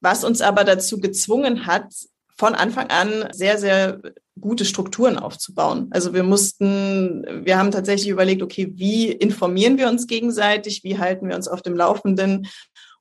was 0.00 0.24
uns 0.24 0.40
aber 0.40 0.64
dazu 0.64 0.98
gezwungen 0.98 1.66
hat, 1.66 1.92
von 2.42 2.56
Anfang 2.56 2.88
an 2.88 3.28
sehr, 3.30 3.56
sehr 3.56 4.00
gute 4.40 4.64
Strukturen 4.64 5.16
aufzubauen. 5.16 5.86
Also 5.92 6.12
wir 6.12 6.24
mussten, 6.24 7.24
wir 7.44 7.56
haben 7.56 7.70
tatsächlich 7.70 8.08
überlegt, 8.08 8.42
okay, 8.42 8.72
wie 8.74 9.12
informieren 9.12 9.78
wir 9.78 9.88
uns 9.88 10.08
gegenseitig, 10.08 10.82
wie 10.82 10.98
halten 10.98 11.28
wir 11.28 11.36
uns 11.36 11.46
auf 11.46 11.62
dem 11.62 11.76
Laufenden 11.76 12.48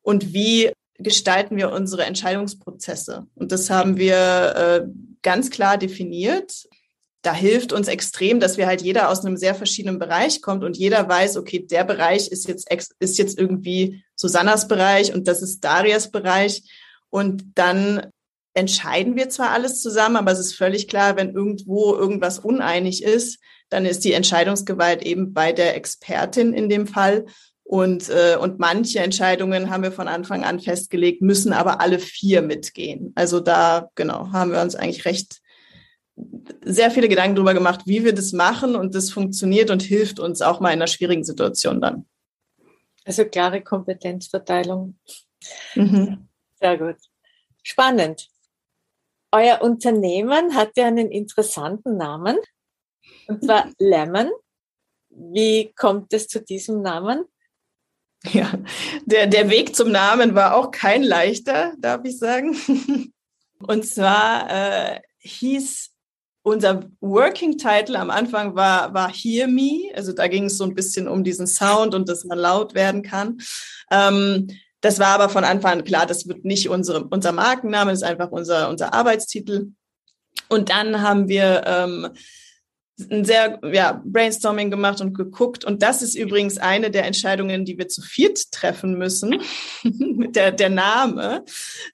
und 0.04 0.32
wie 0.32 0.72
gestalten 1.00 1.58
wir 1.58 1.72
unsere 1.72 2.06
Entscheidungsprozesse. 2.06 3.26
Und 3.34 3.52
das 3.52 3.72
haben 3.72 3.98
wir 3.98 4.14
äh, 4.16 4.88
ganz 5.24 5.50
klar 5.50 5.80
definiert. 5.80 6.68
Da 7.24 7.34
hilft 7.34 7.74
uns 7.74 7.88
extrem, 7.88 8.40
dass 8.40 8.58
wir 8.58 8.68
halt 8.68 8.84
jeder 8.84 9.10
aus 9.10 9.26
einem 9.26 9.38
sehr 9.38 9.56
verschiedenen 9.56 9.98
Bereich 9.98 10.44
kommt 10.44 10.64
und 10.64 10.78
jeder 10.78 11.10
weiß, 11.10 11.38
okay, 11.38 11.66
der 11.66 11.84
Bereich 11.84 12.28
ist 12.28 12.48
jetzt, 12.48 12.72
ist 13.00 13.18
jetzt 13.18 13.40
irgendwie 13.40 14.04
Susannas 14.16 14.68
Bereich 14.68 15.16
und 15.16 15.28
das 15.28 15.42
ist 15.42 15.64
Darias 15.64 16.12
Bereich. 16.12 16.62
Und 17.10 17.44
dann 17.56 18.12
entscheiden 18.54 19.16
wir 19.16 19.30
zwar 19.30 19.52
alles 19.52 19.82
zusammen, 19.82 20.18
aber 20.18 20.32
es 20.32 20.40
ist 20.40 20.56
völlig 20.56 20.88
klar, 20.88 21.16
wenn 21.16 21.34
irgendwo 21.34 21.96
irgendwas 21.96 22.40
uneinig 22.40 23.04
ist, 23.04 23.40
dann 23.70 23.86
ist 23.86 24.04
die 24.04 24.14
Entscheidungsgewalt 24.14 25.04
eben 25.04 25.34
bei 25.34 25.54
der 25.54 25.76
Expertin 25.76 26.54
in 26.54 26.68
dem 26.68 26.88
Fall. 26.88 27.26
Und, 27.64 28.10
äh, 28.10 28.36
und 28.36 28.60
manche 28.60 29.00
Entscheidungen 29.00 29.70
haben 29.70 29.84
wir 29.84 29.94
von 29.94 30.10
Anfang 30.10 30.44
an 30.44 30.60
festgelegt, 30.60 31.22
müssen 31.22 31.54
aber 31.54 31.80
alle 31.80 32.00
vier 32.00 32.42
mitgehen. 32.42 33.14
Also 33.16 33.40
da, 33.40 33.90
genau, 33.96 34.34
haben 34.34 34.52
wir 34.52 34.62
uns 34.62 34.76
eigentlich 34.76 35.06
recht 35.06 35.40
sehr 36.64 36.92
viele 36.92 37.08
Gedanken 37.08 37.36
darüber 37.36 37.54
gemacht, 37.54 37.82
wie 37.86 38.04
wir 38.04 38.14
das 38.14 38.34
machen 38.34 38.76
und 38.76 38.94
das 38.94 39.10
funktioniert 39.10 39.72
und 39.72 39.82
hilft 39.82 40.20
uns 40.20 40.42
auch 40.42 40.60
mal 40.60 40.70
in 40.70 40.80
einer 40.80 40.88
schwierigen 40.88 41.24
Situation 41.24 41.80
dann. 41.80 42.06
Also 43.06 43.26
klare 43.26 43.62
Kompetenzverteilung. 43.62 45.00
Mhm. 45.76 46.28
Sehr 46.60 46.78
gut. 46.78 46.98
Spannend. 47.64 48.31
Euer 49.32 49.62
Unternehmen 49.62 50.56
hat 50.56 50.72
ja 50.76 50.88
einen 50.88 51.10
interessanten 51.10 51.98
Namen, 51.98 52.38
und 53.28 53.44
zwar 53.44 53.70
Lemon. 53.80 54.30
Wie 55.10 55.74
kommt 55.74 56.14
es 56.14 56.28
zu 56.28 56.42
diesem 56.42 56.82
Namen? 56.82 57.26
Ja, 58.32 58.54
der, 59.06 59.28
der 59.28 59.50
Weg 59.50 59.76
zum 59.76 59.92
Namen 59.92 60.36
war 60.36 60.56
auch 60.56 60.72
kein 60.72 61.04
leichter, 61.04 61.74
darf 61.80 62.06
ich 62.06 62.18
sagen. 62.18 62.56
Und 63.68 63.86
zwar 63.86 64.50
äh, 64.50 65.02
hieß 65.20 65.92
unser 66.44 66.90
Working 67.02 67.58
Title 67.58 68.00
am 68.00 68.10
Anfang 68.10 68.56
war, 68.56 68.94
war 68.94 69.12
Hear 69.12 69.48
Me. 69.48 69.92
Also 69.96 70.14
da 70.14 70.28
ging 70.28 70.46
es 70.46 70.58
so 70.58 70.64
ein 70.64 70.76
bisschen 70.76 71.08
um 71.08 71.24
diesen 71.24 71.46
Sound 71.46 71.94
und 71.94 72.10
dass 72.10 72.24
man 72.26 72.40
laut 72.40 72.74
werden 72.74 73.04
kann. 73.04 73.40
Ähm, 73.92 74.48
das 74.82 75.00
war 75.00 75.10
aber 75.10 75.30
von 75.30 75.44
Anfang 75.44 75.80
an 75.80 75.84
klar, 75.84 76.06
das 76.06 76.28
wird 76.28 76.44
nicht 76.44 76.70
unsere, 76.70 77.04
unser 77.06 77.32
Markenname, 77.32 77.92
das 77.92 78.02
ist 78.02 78.08
einfach 78.08 78.32
unser, 78.32 78.70
unser 78.70 78.94
Arbeitstitel. 78.94 79.72
Und 80.50 80.70
dann 80.70 81.02
haben 81.02 81.28
wir 81.30 81.64
ähm, 81.66 82.10
ein 83.10 83.26
sehr 83.26 83.60
ja, 83.72 84.02
Brainstorming 84.04 84.70
gemacht 84.70 85.02
und 85.02 85.14
geguckt. 85.14 85.66
Und 85.66 85.82
das 85.82 86.02
ist 86.02 86.16
übrigens 86.16 86.58
eine 86.58 86.92
der 86.92 87.06
Entscheidungen, 87.06 87.66
die 87.66 87.78
wir 87.78 87.88
zu 87.88 88.02
viert 88.02 88.52
treffen 88.52 88.98
müssen, 88.98 89.42
der, 89.84 90.52
der 90.52 90.70
Name. 90.70 91.46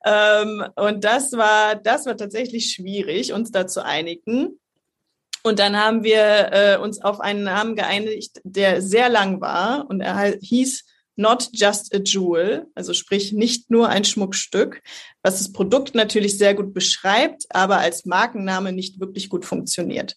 Ähm, 0.06 0.66
und 0.76 1.04
das 1.04 1.34
war, 1.34 1.76
das 1.76 2.06
war 2.06 2.18
tatsächlich 2.18 2.72
schwierig, 2.72 3.34
uns 3.34 3.52
da 3.52 3.68
zu 3.68 3.84
einigen. 3.84 4.60
Und 5.44 5.60
dann 5.60 5.78
haben 5.78 6.04
wir 6.04 6.50
äh, 6.52 6.78
uns 6.78 7.02
auf 7.02 7.20
einen 7.20 7.44
Namen 7.44 7.76
geeinigt, 7.76 8.42
der 8.44 8.82
sehr 8.82 9.08
lang 9.08 9.40
war 9.40 9.86
und 9.90 10.02
er 10.02 10.38
hieß 10.42 10.84
Not 11.18 11.50
Just 11.52 11.94
a 11.94 12.00
Jewel, 12.00 12.68
also 12.76 12.94
sprich 12.94 13.34
nicht 13.34 13.70
nur 13.70 13.90
ein 13.90 14.06
Schmuckstück, 14.06 14.82
was 15.24 15.40
das 15.40 15.52
Produkt 15.52 15.96
natürlich 15.96 16.38
sehr 16.38 16.54
gut 16.54 16.74
beschreibt, 16.74 17.46
aber 17.50 17.78
als 17.78 18.06
Markenname 18.06 18.72
nicht 18.72 19.00
wirklich 19.00 19.30
gut 19.30 19.44
funktioniert. 19.44 20.16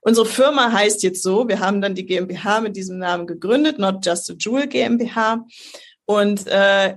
Unsere 0.00 0.26
Firma 0.26 0.72
heißt 0.72 1.02
jetzt 1.04 1.22
so, 1.22 1.46
wir 1.48 1.60
haben 1.60 1.80
dann 1.80 1.94
die 1.94 2.06
GmbH 2.06 2.60
mit 2.60 2.76
diesem 2.76 2.98
Namen 2.98 3.26
gegründet, 3.26 3.78
Not 3.78 4.04
Just 4.04 4.30
a 4.30 4.34
Jewel 4.36 4.66
GmbH. 4.66 5.44
Und 6.06 6.46
äh, 6.48 6.96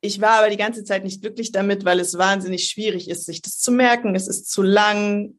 ich 0.00 0.20
war 0.20 0.38
aber 0.38 0.50
die 0.50 0.56
ganze 0.56 0.84
Zeit 0.84 1.04
nicht 1.04 1.20
glücklich 1.20 1.52
damit, 1.52 1.84
weil 1.84 2.00
es 2.00 2.16
wahnsinnig 2.16 2.64
schwierig 2.64 3.08
ist, 3.08 3.26
sich 3.26 3.42
das 3.42 3.58
zu 3.58 3.70
merken. 3.70 4.14
Es 4.14 4.28
ist 4.28 4.50
zu 4.50 4.62
lang, 4.62 5.38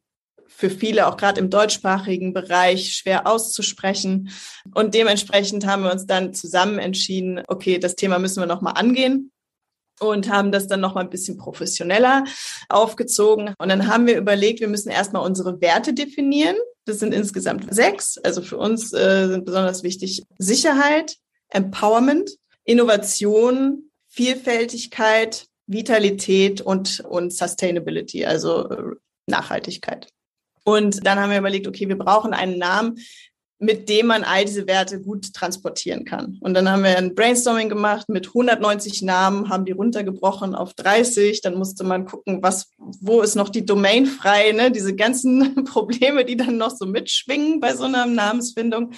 für 0.49 0.69
viele 0.69 1.07
auch 1.07 1.15
gerade 1.15 1.39
im 1.39 1.49
deutschsprachigen 1.49 2.33
Bereich 2.33 2.93
schwer 2.93 3.27
auszusprechen. 3.27 4.29
Und 4.73 4.93
dementsprechend 4.93 5.65
haben 5.65 5.83
wir 5.83 5.91
uns 5.91 6.05
dann 6.05 6.33
zusammen 6.33 6.79
entschieden, 6.79 7.41
okay, 7.47 7.79
das 7.79 7.95
Thema 7.95 8.19
müssen 8.19 8.41
wir 8.41 8.47
nochmal 8.47 8.73
angehen 8.75 9.31
und 9.99 10.29
haben 10.29 10.51
das 10.51 10.67
dann 10.67 10.81
noch 10.81 10.95
mal 10.95 11.01
ein 11.01 11.09
bisschen 11.09 11.37
professioneller 11.37 12.23
aufgezogen. 12.67 13.53
Und 13.57 13.69
dann 13.69 13.87
haben 13.87 14.07
wir 14.07 14.17
überlegt, 14.17 14.59
wir 14.59 14.67
müssen 14.67 14.89
erstmal 14.89 15.25
unsere 15.25 15.61
Werte 15.61 15.93
definieren. 15.93 16.55
Das 16.85 16.99
sind 16.99 17.13
insgesamt 17.13 17.73
sechs. 17.73 18.17
Also 18.17 18.41
für 18.41 18.57
uns 18.57 18.93
äh, 18.93 19.27
sind 19.27 19.45
besonders 19.45 19.83
wichtig 19.83 20.23
Sicherheit, 20.37 21.17
Empowerment, 21.49 22.31
Innovation, 22.63 23.91
Vielfältigkeit, 24.07 25.47
Vitalität 25.67 26.61
und, 26.61 27.01
und 27.01 27.31
Sustainability, 27.33 28.25
also 28.25 28.69
äh, 28.69 28.95
Nachhaltigkeit. 29.27 30.07
Und 30.63 31.05
dann 31.05 31.19
haben 31.19 31.31
wir 31.31 31.39
überlegt, 31.39 31.67
okay, 31.67 31.87
wir 31.87 31.97
brauchen 31.97 32.33
einen 32.33 32.57
Namen, 32.57 32.99
mit 33.61 33.89
dem 33.89 34.07
man 34.07 34.23
all 34.23 34.45
diese 34.45 34.67
Werte 34.67 35.01
gut 35.01 35.33
transportieren 35.33 36.05
kann. 36.05 36.37
Und 36.39 36.53
dann 36.53 36.69
haben 36.71 36.83
wir 36.83 36.97
ein 36.97 37.13
Brainstorming 37.13 37.67
gemacht 37.67 38.07
mit 38.07 38.27
190 38.27 39.01
Namen, 39.01 39.49
haben 39.49 39.65
die 39.65 39.73
runtergebrochen 39.73 40.55
auf 40.55 40.73
30. 40.73 41.41
Dann 41.41 41.55
musste 41.55 41.83
man 41.83 42.05
gucken, 42.05 42.41
was, 42.41 42.71
wo 42.77 43.21
ist 43.21 43.35
noch 43.35 43.49
die 43.49 43.65
Domain 43.65 44.05
frei, 44.05 44.53
ne? 44.53 44.71
diese 44.71 44.95
ganzen 44.95 45.63
Probleme, 45.65 46.23
die 46.23 46.37
dann 46.37 46.55
noch 46.55 46.71
so 46.71 46.85
mitschwingen 46.85 47.59
bei 47.59 47.75
so 47.75 47.83
einer 47.83 48.05
Namensfindung. 48.05 48.93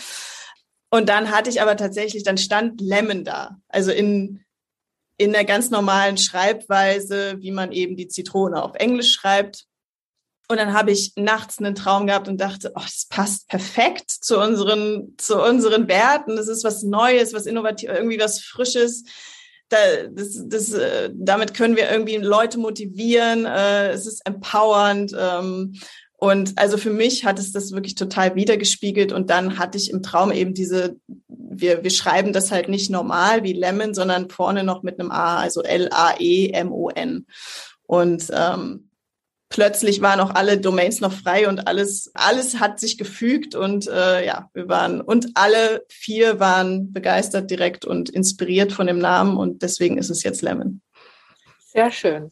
Und 0.91 1.09
dann 1.09 1.31
hatte 1.31 1.49
ich 1.49 1.61
aber 1.61 1.75
tatsächlich, 1.75 2.21
dann 2.23 2.37
stand 2.37 2.81
Lemon 2.81 3.23
da. 3.23 3.57
Also 3.67 3.91
in, 3.91 4.43
in 5.17 5.31
der 5.31 5.45
ganz 5.45 5.71
normalen 5.71 6.17
Schreibweise, 6.17 7.37
wie 7.39 7.51
man 7.51 7.71
eben 7.71 7.95
die 7.95 8.09
Zitrone 8.09 8.61
auf 8.61 8.75
Englisch 8.75 9.13
schreibt. 9.13 9.65
Und 10.47 10.57
dann 10.57 10.73
habe 10.73 10.91
ich 10.91 11.13
nachts 11.15 11.59
einen 11.59 11.75
Traum 11.75 12.07
gehabt 12.07 12.27
und 12.27 12.41
dachte, 12.41 12.73
oh, 12.75 12.81
das 12.81 13.05
passt 13.09 13.47
perfekt 13.47 14.11
zu 14.11 14.37
unseren, 14.37 15.13
zu 15.17 15.41
unseren 15.41 15.87
Werten. 15.87 16.35
Das 16.35 16.49
ist 16.49 16.63
was 16.63 16.83
Neues, 16.83 17.33
was 17.33 17.45
Innovatives, 17.45 17.95
irgendwie 17.95 18.19
was 18.19 18.41
Frisches. 18.41 19.05
das, 19.69 20.41
das, 20.47 20.73
äh, 20.73 21.09
damit 21.13 21.53
können 21.53 21.77
wir 21.77 21.89
irgendwie 21.89 22.17
Leute 22.17 22.57
motivieren. 22.57 23.45
Äh, 23.45 23.91
es 23.91 24.05
ist 24.05 24.25
empowernd. 24.25 25.15
Ähm, 25.17 25.73
und 26.23 26.59
also 26.59 26.77
für 26.77 26.91
mich 26.91 27.25
hat 27.25 27.39
es 27.39 27.51
das 27.51 27.71
wirklich 27.71 27.95
total 27.95 28.35
wiedergespiegelt. 28.35 29.11
Und 29.11 29.31
dann 29.31 29.57
hatte 29.57 29.79
ich 29.79 29.89
im 29.89 30.03
Traum 30.03 30.31
eben 30.31 30.53
diese, 30.53 30.97
wir, 31.27 31.83
wir 31.83 31.89
schreiben 31.89 32.31
das 32.31 32.51
halt 32.51 32.69
nicht 32.69 32.91
normal 32.91 33.43
wie 33.43 33.53
Lemon, 33.53 33.95
sondern 33.95 34.29
vorne 34.29 34.63
noch 34.63 34.83
mit 34.83 34.99
einem 34.99 35.09
A, 35.09 35.37
also 35.39 35.63
L-A-E-M-O-N. 35.63 37.25
Und 37.87 38.27
ähm, 38.31 38.90
plötzlich 39.51 40.01
waren 40.01 40.19
auch 40.19 40.31
alle 40.31 40.59
Domains 40.59 41.01
noch 41.01 41.13
frei 41.13 41.47
und 41.47 41.67
alles, 41.67 42.09
alles 42.15 42.59
hat 42.59 42.79
sich 42.79 42.97
gefügt 42.97 43.53
und 43.53 43.87
äh, 43.87 44.25
ja, 44.25 44.49
wir 44.53 44.67
waren 44.67 45.01
und 45.01 45.31
alle 45.35 45.85
vier 45.89 46.39
waren 46.39 46.91
begeistert 46.91 47.51
direkt 47.51 47.85
und 47.85 48.09
inspiriert 48.09 48.71
von 48.71 48.87
dem 48.87 48.97
Namen 48.97 49.37
und 49.37 49.61
deswegen 49.61 49.99
ist 49.99 50.09
es 50.09 50.23
jetzt 50.23 50.41
Lemon. 50.41 50.81
Sehr 51.59 51.91
schön. 51.91 52.31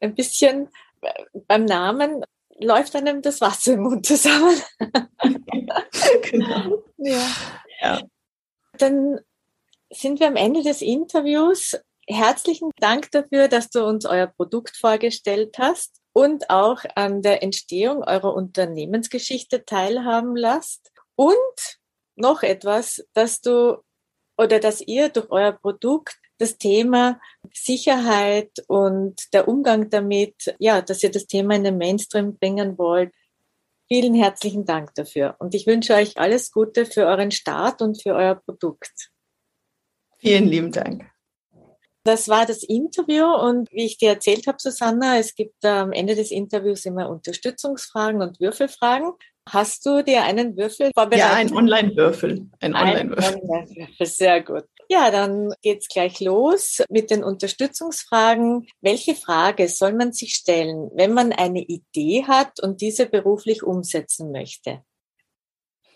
Ein 0.00 0.14
bisschen 0.14 0.68
äh, 1.02 1.12
beim 1.46 1.64
Namen 1.66 2.24
läuft 2.58 2.96
einem 2.96 3.22
das 3.22 3.40
Wasser 3.40 3.74
im 3.74 3.82
Mund 3.82 4.06
zusammen. 4.06 4.56
genau. 6.30 6.82
Ja. 6.96 7.26
ja. 7.80 8.00
Dann 8.78 9.20
sind 9.90 10.18
wir 10.18 10.26
am 10.26 10.36
Ende 10.36 10.62
des 10.62 10.82
Interviews. 10.82 11.78
Herzlichen 12.06 12.70
Dank 12.80 13.10
dafür, 13.10 13.48
dass 13.48 13.68
du 13.68 13.84
uns 13.84 14.06
euer 14.06 14.26
Produkt 14.26 14.76
vorgestellt 14.76 15.56
hast 15.58 15.97
und 16.18 16.50
auch 16.50 16.82
an 16.96 17.22
der 17.22 17.44
Entstehung 17.44 18.02
eurer 18.02 18.34
Unternehmensgeschichte 18.34 19.64
teilhaben 19.64 20.34
lasst. 20.34 20.90
Und 21.14 21.78
noch 22.16 22.42
etwas, 22.42 23.06
dass 23.12 23.40
du 23.40 23.76
oder 24.36 24.58
dass 24.58 24.80
ihr 24.80 25.10
durch 25.10 25.30
euer 25.30 25.52
Produkt 25.52 26.18
das 26.38 26.58
Thema 26.58 27.20
Sicherheit 27.54 28.50
und 28.66 29.32
der 29.32 29.46
Umgang 29.46 29.90
damit, 29.90 30.56
ja, 30.58 30.82
dass 30.82 31.04
ihr 31.04 31.12
das 31.12 31.26
Thema 31.28 31.54
in 31.54 31.62
den 31.62 31.78
Mainstream 31.78 32.36
bringen 32.36 32.78
wollt. 32.78 33.12
Vielen 33.86 34.14
herzlichen 34.14 34.64
Dank 34.64 34.96
dafür. 34.96 35.36
Und 35.38 35.54
ich 35.54 35.68
wünsche 35.68 35.94
euch 35.94 36.18
alles 36.18 36.50
Gute 36.50 36.84
für 36.84 37.06
euren 37.06 37.30
Start 37.30 37.80
und 37.80 38.02
für 38.02 38.16
euer 38.16 38.34
Produkt. 38.34 39.12
Vielen 40.18 40.48
lieben 40.48 40.72
Dank. 40.72 41.08
Das 42.08 42.26
war 42.26 42.46
das 42.46 42.62
Interview 42.62 43.26
und 43.26 43.70
wie 43.70 43.84
ich 43.84 43.98
dir 43.98 44.08
erzählt 44.08 44.46
habe, 44.46 44.56
Susanna, 44.58 45.18
es 45.18 45.34
gibt 45.34 45.62
am 45.62 45.92
Ende 45.92 46.16
des 46.16 46.30
Interviews 46.30 46.86
immer 46.86 47.10
Unterstützungsfragen 47.10 48.22
und 48.22 48.40
Würfelfragen. 48.40 49.12
Hast 49.46 49.84
du 49.84 50.02
dir 50.02 50.22
einen 50.22 50.56
Würfel 50.56 50.90
vorbereitet? 50.94 51.28
Ja, 51.28 51.34
ein 51.34 51.52
Online-Würfel. 51.52 52.46
Ein 52.60 52.74
Online-Würfel. 52.74 53.42
Online 53.42 53.88
Sehr 54.00 54.42
gut. 54.42 54.64
Ja, 54.88 55.10
dann 55.10 55.52
geht's 55.60 55.88
gleich 55.88 56.18
los 56.20 56.82
mit 56.88 57.10
den 57.10 57.22
Unterstützungsfragen. 57.22 58.66
Welche 58.80 59.14
Frage 59.14 59.68
soll 59.68 59.92
man 59.92 60.14
sich 60.14 60.32
stellen, 60.32 60.88
wenn 60.94 61.12
man 61.12 61.34
eine 61.34 61.60
Idee 61.60 62.24
hat 62.26 62.58
und 62.62 62.80
diese 62.80 63.04
beruflich 63.04 63.62
umsetzen 63.62 64.32
möchte? 64.32 64.82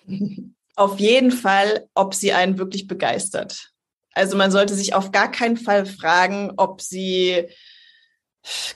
Auf 0.77 1.01
jeden 1.01 1.31
Fall, 1.31 1.89
ob 1.95 2.13
sie 2.13 2.35
einen 2.35 2.59
wirklich 2.59 2.87
begeistert. 2.87 3.72
Also 4.15 4.37
man 4.37 4.51
sollte 4.51 4.75
sich 4.75 4.95
auf 4.95 5.13
gar 5.13 5.31
keinen 5.31 5.57
Fall 5.57 5.87
fragen, 5.87 6.53
ob 6.57 6.81
sie 6.81 7.49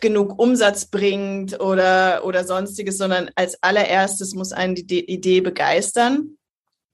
genug 0.01 0.39
Umsatz 0.39 0.87
bringt 0.87 1.61
oder, 1.61 2.25
oder 2.25 2.45
sonstiges, 2.45 2.99
sondern 2.99 3.31
als 3.35 3.63
allererstes 3.63 4.35
muss 4.35 4.53
einen 4.53 4.75
die 4.75 5.11
Idee 5.11 5.41
begeistern. 5.41 6.37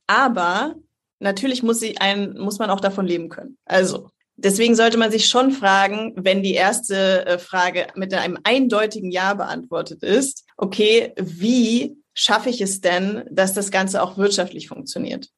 Aber 0.07 0.75
natürlich 1.19 1.63
muss, 1.63 1.81
sie 1.81 1.99
ein, 1.99 2.35
muss 2.39 2.59
man 2.59 2.71
auch 2.71 2.81
davon 2.81 3.07
leben 3.07 3.29
können. 3.29 3.59
Also 3.65 4.11
deswegen 4.37 4.75
sollte 4.75 4.99
man 4.99 5.11
sich 5.11 5.29
schon 5.29 5.53
fragen, 5.53 6.15
wenn 6.17 6.43
die 6.43 6.55
erste 6.55 7.27
äh, 7.27 7.39
Frage 7.39 7.87
mit 7.95 8.15
einem 8.15 8.39
eindeutigen 8.43 9.11
Ja 9.11 9.35
beantwortet 9.35 10.03
ist, 10.03 10.45
okay, 10.57 11.13
wie 11.17 11.97
schaffe 12.15 12.51
ich 12.51 12.61
es 12.61 12.81
denn, 12.81 13.25
dass 13.31 13.55
das 13.55 13.71
Ganze 13.71 14.03
auch 14.03 14.17
wirtschaftlich 14.19 14.69
funktioniert? 14.69 15.29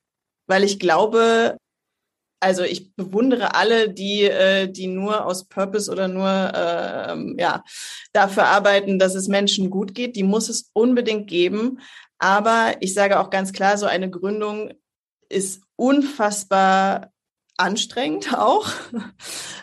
Weil 0.47 0.65
ich 0.65 0.79
glaube, 0.79 1.57
also 2.45 2.63
ich 2.63 2.95
bewundere 2.95 3.55
alle, 3.55 3.89
die, 3.89 4.25
äh, 4.25 4.69
die 4.69 4.87
nur 4.87 5.25
aus 5.25 5.47
Purpose 5.49 5.91
oder 5.91 6.09
nur 6.09 6.29
äh, 6.29 7.41
ja, 7.41 7.65
dafür 8.13 8.45
arbeiten, 8.45 8.99
dass 8.99 9.15
es 9.15 9.29
Menschen 9.29 9.71
gut 9.71 9.95
geht. 9.95 10.15
Die 10.15 10.23
muss 10.23 10.51
es 10.51 10.71
unbedingt 10.75 11.27
geben. 11.27 11.81
Aber 12.19 12.75
ich 12.81 12.93
sage 12.93 13.19
auch 13.19 13.31
ganz 13.31 13.53
klar, 13.55 13.79
so 13.79 13.87
eine 13.87 14.11
Gründung 14.11 14.73
ist 15.31 15.63
unfassbar 15.77 17.13
anstrengend 17.57 18.35
auch. 18.39 18.69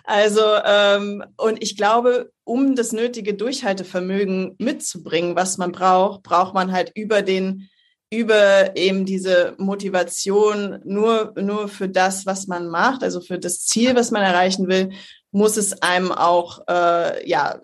Also, 0.04 0.42
ähm, 0.66 1.24
und 1.38 1.62
ich 1.62 1.78
glaube, 1.78 2.32
um 2.44 2.76
das 2.76 2.94
nötige 2.94 3.36
Durchhaltevermögen 3.36 4.56
mitzubringen, 4.58 5.36
was 5.36 5.60
man 5.60 5.72
braucht, 5.72 6.24
braucht 6.24 6.56
man 6.56 6.72
halt 6.72 6.92
über 6.96 7.22
den 7.22 7.70
über 8.12 8.76
eben 8.76 9.06
diese 9.06 9.56
Motivation 9.58 10.82
nur, 10.84 11.34
nur 11.38 11.70
für 11.70 11.88
das, 11.88 12.26
was 12.26 12.46
man 12.46 12.68
macht, 12.68 13.04
also 13.04 13.22
für 13.22 13.40
das 13.40 13.66
Ziel, 13.66 13.96
was 13.96 14.12
man 14.12 14.22
erreichen 14.22 14.68
will, 14.68 14.92
muss 15.32 15.56
es 15.56 15.82
einem 15.82 16.12
auch 16.12 16.62
äh, 16.68 17.28
ja 17.28 17.62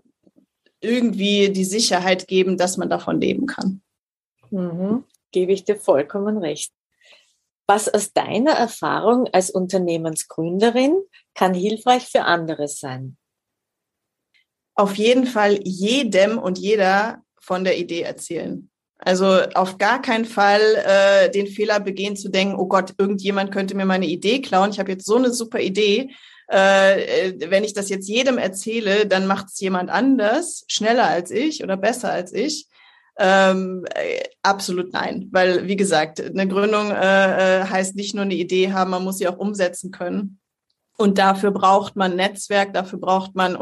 irgendwie 0.80 1.50
die 1.50 1.66
Sicherheit 1.66 2.28
geben, 2.28 2.58
dass 2.58 2.78
man 2.78 2.90
davon 2.90 3.20
leben 3.20 3.46
kann. 3.46 3.82
Mhm. 4.50 5.04
Gebe 5.32 5.52
ich 5.52 5.66
dir 5.66 5.76
vollkommen 5.76 6.38
recht. 6.38 6.72
Was 7.68 7.94
aus 7.94 8.14
deiner 8.14 8.54
Erfahrung 8.54 9.28
als 9.34 9.50
Unternehmensgründerin 9.50 10.96
kann 11.34 11.54
hilfreich 11.54 12.08
für 12.08 12.24
andere 12.24 12.70
sein? 12.70 13.18
Auf 14.76 14.96
jeden 14.96 15.26
Fall 15.26 15.60
jedem 15.64 16.38
und 16.38 16.58
jeder 16.58 17.24
von 17.42 17.66
der 17.66 17.78
Idee 17.78 18.04
erzählen. 18.04 18.70
Also 19.00 19.42
auf 19.54 19.78
gar 19.78 20.02
keinen 20.02 20.26
Fall 20.26 20.62
äh, 20.62 21.30
den 21.30 21.48
Fehler 21.48 21.80
begehen 21.80 22.16
zu 22.16 22.30
denken, 22.30 22.56
oh 22.56 22.68
Gott, 22.68 22.96
irgendjemand 22.98 23.52
könnte 23.52 23.76
mir 23.76 23.86
meine 23.86 24.08
Idee 24.08 24.42
klauen. 24.42 24.72
Ich 24.72 24.80
habe 24.80 24.92
jetzt 24.92 25.06
so 25.06 25.18
eine 25.18 25.32
super 25.32 25.60
Idee. 25.60 26.12
Äh, 26.52 27.30
äh 27.30 27.52
wenn 27.52 27.64
ich 27.64 27.74
das 27.74 27.90
jetzt 27.90 28.08
jedem 28.08 28.38
erzähle, 28.38 29.06
dann 29.06 29.28
macht 29.28 29.48
es 29.48 29.60
jemand 29.60 29.90
anders, 29.90 30.66
schneller 30.68 31.06
als 31.06 31.30
ich 31.30 31.64
oder 31.64 31.78
besser 31.78 32.12
als 32.12 32.34
ich. 32.34 32.68
Ähm, 33.20 33.86
äh, 33.96 34.24
absolut 34.44 34.94
nein, 34.94 35.28
weil 35.32 35.68
wie 35.68 35.76
gesagt, 35.76 36.22
eine 36.22 36.48
Gründung 36.48 36.92
äh, 36.92 37.62
äh, 37.62 37.66
heißt 37.66 37.96
nicht 37.96 38.14
nur 38.14 38.24
eine 38.24 38.36
Idee 38.36 38.74
haben, 38.74 38.92
man 38.92 39.04
muss 39.04 39.18
sie 39.18 39.28
auch 39.28 39.38
umsetzen 39.38 39.92
können. 39.92 40.40
Und 40.98 41.18
dafür 41.18 41.52
braucht 41.52 41.96
man 41.96 42.16
Netzwerk, 42.16 42.74
dafür 42.74 43.00
braucht 43.00 43.36
man 43.36 43.56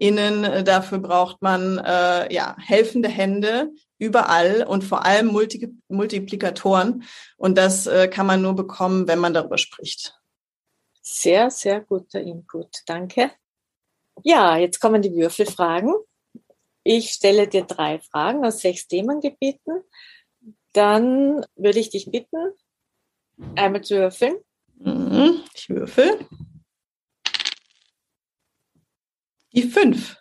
UnterstützerInnen, 0.00 0.64
dafür 0.64 0.98
braucht 0.98 1.42
man 1.42 1.78
äh, 1.78 2.32
ja 2.32 2.56
helfende 2.58 3.08
Hände, 3.08 3.70
überall 3.98 4.64
und 4.66 4.82
vor 4.82 5.04
allem 5.04 5.26
Multi 5.26 5.68
Multiplikatoren. 5.88 7.04
Und 7.36 7.58
das 7.58 7.86
äh, 7.86 8.08
kann 8.08 8.26
man 8.26 8.42
nur 8.42 8.54
bekommen, 8.54 9.06
wenn 9.06 9.18
man 9.18 9.34
darüber 9.34 9.58
spricht. 9.58 10.18
Sehr, 11.02 11.50
sehr 11.50 11.80
guter 11.80 12.20
Input. 12.20 12.82
Danke. 12.86 13.30
Ja, 14.22 14.56
jetzt 14.56 14.80
kommen 14.80 15.02
die 15.02 15.14
Würfelfragen. 15.14 15.94
Ich 16.82 17.10
stelle 17.10 17.46
dir 17.46 17.64
drei 17.64 18.00
Fragen 18.00 18.44
aus 18.44 18.60
sechs 18.60 18.88
Themengebieten. 18.88 19.82
Dann 20.72 21.44
würde 21.56 21.78
ich 21.78 21.90
dich 21.90 22.10
bitten, 22.10 22.52
einmal 23.56 23.82
zu 23.82 23.96
würfeln. 23.96 24.36
Mhm, 24.76 25.40
ich 25.54 25.68
würfel. 25.68 26.26
Die 29.52 29.62
fünf. 29.62 30.16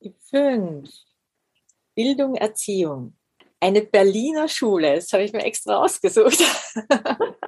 Die 0.00 0.14
fünf. 0.30 0.90
Bildung, 1.94 2.36
Erziehung. 2.36 3.14
Eine 3.60 3.82
Berliner 3.82 4.48
Schule, 4.48 4.94
das 4.94 5.12
habe 5.12 5.24
ich 5.24 5.32
mir 5.32 5.44
extra 5.44 5.82
ausgesucht. 5.82 6.38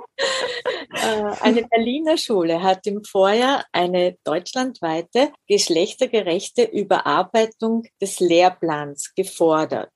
Äh, 0.93 1.35
eine 1.41 1.63
Berliner 1.67 2.19
Schule 2.19 2.63
hat 2.63 2.87
im 2.87 3.03
Vorjahr 3.05 3.65
eine 3.73 4.19
deutschlandweite 4.25 5.33
geschlechtergerechte 5.47 6.65
Überarbeitung 6.65 7.85
des 8.03 8.21
Lehrplans 8.21 9.15
gefordert. 9.15 9.93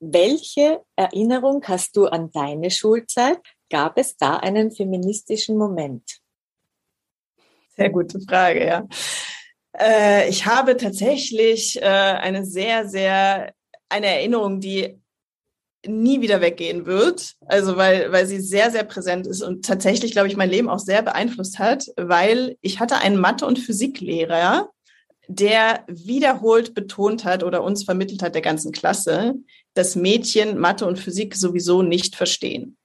Welche 0.00 0.82
Erinnerung 0.96 1.62
hast 1.68 1.96
du 1.96 2.06
an 2.06 2.30
deine 2.32 2.70
Schulzeit? 2.70 3.38
Gab 3.70 3.98
es 3.98 4.16
da 4.16 4.36
einen 4.38 4.72
feministischen 4.72 5.56
Moment? 5.56 6.18
Sehr 7.76 7.90
gute 7.90 8.20
Frage, 8.20 8.66
ja. 8.66 8.88
Äh, 9.78 10.28
ich 10.28 10.46
habe 10.46 10.76
tatsächlich 10.76 11.80
äh, 11.80 11.84
eine 11.84 12.44
sehr, 12.44 12.88
sehr, 12.88 13.52
eine 13.88 14.06
Erinnerung, 14.06 14.60
die 14.60 15.00
nie 15.86 16.20
wieder 16.20 16.40
weggehen 16.40 16.86
wird. 16.86 17.34
Also 17.46 17.76
weil, 17.76 18.10
weil 18.12 18.26
sie 18.26 18.40
sehr, 18.40 18.70
sehr 18.70 18.84
präsent 18.84 19.26
ist 19.26 19.42
und 19.42 19.64
tatsächlich, 19.64 20.12
glaube 20.12 20.28
ich, 20.28 20.36
mein 20.36 20.50
Leben 20.50 20.68
auch 20.68 20.78
sehr 20.78 21.02
beeinflusst 21.02 21.58
hat, 21.58 21.86
weil 21.96 22.56
ich 22.60 22.80
hatte 22.80 22.96
einen 22.98 23.18
Mathe- 23.18 23.46
und 23.46 23.58
Physiklehrer, 23.58 24.70
der 25.26 25.84
wiederholt 25.86 26.74
betont 26.74 27.24
hat 27.24 27.42
oder 27.42 27.62
uns 27.62 27.84
vermittelt 27.84 28.22
hat 28.22 28.34
der 28.34 28.42
ganzen 28.42 28.72
Klasse, 28.72 29.34
dass 29.74 29.96
Mädchen 29.96 30.58
Mathe 30.58 30.86
und 30.86 30.98
Physik 30.98 31.34
sowieso 31.34 31.82
nicht 31.82 32.16
verstehen. 32.16 32.76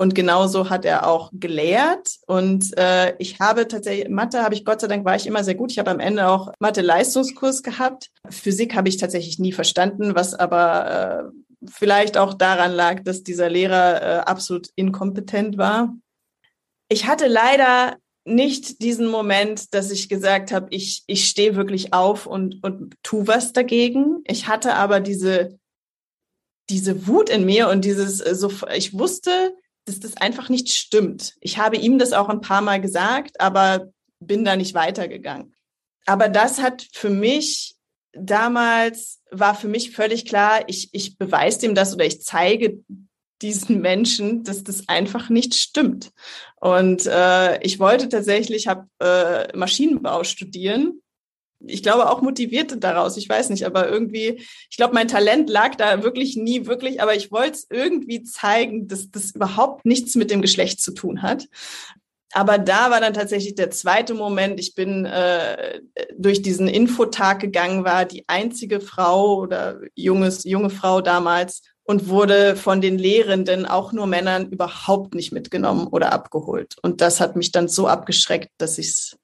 Und 0.00 0.14
genauso 0.14 0.70
hat 0.70 0.84
er 0.84 1.08
auch 1.08 1.30
gelehrt. 1.32 2.18
Und 2.26 2.76
äh, 2.78 3.16
ich 3.18 3.40
habe 3.40 3.66
tatsächlich, 3.66 4.08
Mathe 4.08 4.44
habe 4.44 4.54
ich 4.54 4.64
Gott 4.64 4.80
sei 4.80 4.86
Dank, 4.86 5.04
war 5.04 5.16
ich 5.16 5.26
immer 5.26 5.42
sehr 5.42 5.56
gut. 5.56 5.72
Ich 5.72 5.78
habe 5.80 5.90
am 5.90 5.98
Ende 5.98 6.28
auch 6.28 6.52
Mathe-Leistungskurs 6.60 7.64
gehabt. 7.64 8.10
Physik 8.30 8.76
habe 8.76 8.88
ich 8.88 8.96
tatsächlich 8.96 9.40
nie 9.40 9.52
verstanden, 9.52 10.14
was 10.14 10.34
aber 10.34 11.32
äh, 11.32 11.68
vielleicht 11.68 12.16
auch 12.16 12.34
daran 12.34 12.72
lag, 12.72 13.02
dass 13.02 13.24
dieser 13.24 13.50
Lehrer 13.50 14.02
äh, 14.02 14.20
absolut 14.20 14.68
inkompetent 14.76 15.58
war. 15.58 15.92
Ich 16.88 17.06
hatte 17.06 17.26
leider 17.26 17.96
nicht 18.24 18.82
diesen 18.82 19.08
Moment, 19.08 19.74
dass 19.74 19.90
ich 19.90 20.08
gesagt 20.08 20.52
habe, 20.52 20.68
ich, 20.70 21.02
ich 21.08 21.28
stehe 21.28 21.56
wirklich 21.56 21.92
auf 21.92 22.26
und, 22.26 22.62
und 22.62 22.94
tu 23.02 23.26
was 23.26 23.52
dagegen. 23.52 24.22
Ich 24.28 24.46
hatte 24.46 24.74
aber 24.74 25.00
diese, 25.00 25.58
diese 26.70 27.08
Wut 27.08 27.30
in 27.30 27.44
mir 27.44 27.68
und 27.68 27.84
dieses, 27.84 28.20
äh, 28.20 28.36
so, 28.36 28.52
ich 28.72 28.96
wusste, 28.96 29.56
dass 29.88 30.00
das 30.00 30.16
einfach 30.16 30.48
nicht 30.48 30.70
stimmt. 30.70 31.34
Ich 31.40 31.58
habe 31.58 31.76
ihm 31.76 31.98
das 31.98 32.12
auch 32.12 32.28
ein 32.28 32.40
paar 32.40 32.60
Mal 32.60 32.80
gesagt, 32.80 33.40
aber 33.40 33.88
bin 34.20 34.44
da 34.44 34.56
nicht 34.56 34.74
weitergegangen. 34.74 35.54
Aber 36.06 36.28
das 36.28 36.60
hat 36.60 36.86
für 36.92 37.10
mich 37.10 37.74
damals, 38.12 39.20
war 39.30 39.54
für 39.54 39.68
mich 39.68 39.92
völlig 39.92 40.24
klar, 40.24 40.62
ich, 40.66 40.90
ich 40.92 41.18
beweise 41.18 41.60
dem 41.60 41.74
das 41.74 41.94
oder 41.94 42.04
ich 42.04 42.22
zeige 42.22 42.82
diesen 43.42 43.80
Menschen, 43.80 44.42
dass 44.42 44.64
das 44.64 44.88
einfach 44.88 45.28
nicht 45.28 45.54
stimmt. 45.54 46.10
Und 46.56 47.06
äh, 47.06 47.62
ich 47.62 47.78
wollte 47.78 48.08
tatsächlich, 48.08 48.66
habe 48.66 48.88
äh, 49.00 49.56
Maschinenbau 49.56 50.24
studieren 50.24 51.02
ich 51.60 51.82
glaube 51.82 52.10
auch 52.10 52.22
motiviert 52.22 52.82
daraus, 52.82 53.16
ich 53.16 53.28
weiß 53.28 53.50
nicht, 53.50 53.66
aber 53.66 53.88
irgendwie, 53.88 54.40
ich 54.70 54.76
glaube, 54.76 54.94
mein 54.94 55.08
Talent 55.08 55.50
lag 55.50 55.74
da 55.74 56.02
wirklich 56.02 56.36
nie 56.36 56.66
wirklich, 56.66 57.02
aber 57.02 57.14
ich 57.14 57.32
wollte 57.32 57.52
es 57.52 57.66
irgendwie 57.70 58.22
zeigen, 58.22 58.88
dass 58.88 59.10
das 59.10 59.32
überhaupt 59.32 59.84
nichts 59.84 60.14
mit 60.14 60.30
dem 60.30 60.42
Geschlecht 60.42 60.80
zu 60.80 60.92
tun 60.92 61.22
hat. 61.22 61.48
Aber 62.32 62.58
da 62.58 62.90
war 62.90 63.00
dann 63.00 63.14
tatsächlich 63.14 63.54
der 63.54 63.70
zweite 63.70 64.12
Moment. 64.12 64.60
Ich 64.60 64.74
bin 64.74 65.06
äh, 65.06 65.80
durch 66.16 66.42
diesen 66.42 66.68
Infotag 66.68 67.40
gegangen, 67.40 67.84
war 67.84 68.04
die 68.04 68.24
einzige 68.28 68.80
Frau 68.80 69.38
oder 69.38 69.80
junges, 69.94 70.44
junge 70.44 70.70
Frau 70.70 71.00
damals 71.00 71.62
und 71.84 72.08
wurde 72.08 72.54
von 72.54 72.82
den 72.82 72.98
Lehrenden, 72.98 73.64
auch 73.64 73.92
nur 73.92 74.06
Männern, 74.06 74.50
überhaupt 74.50 75.14
nicht 75.14 75.32
mitgenommen 75.32 75.86
oder 75.86 76.12
abgeholt. 76.12 76.76
Und 76.82 77.00
das 77.00 77.18
hat 77.18 77.34
mich 77.34 77.50
dann 77.50 77.66
so 77.66 77.88
abgeschreckt, 77.88 78.50
dass 78.58 78.76
ich 78.76 78.88
es 78.88 79.16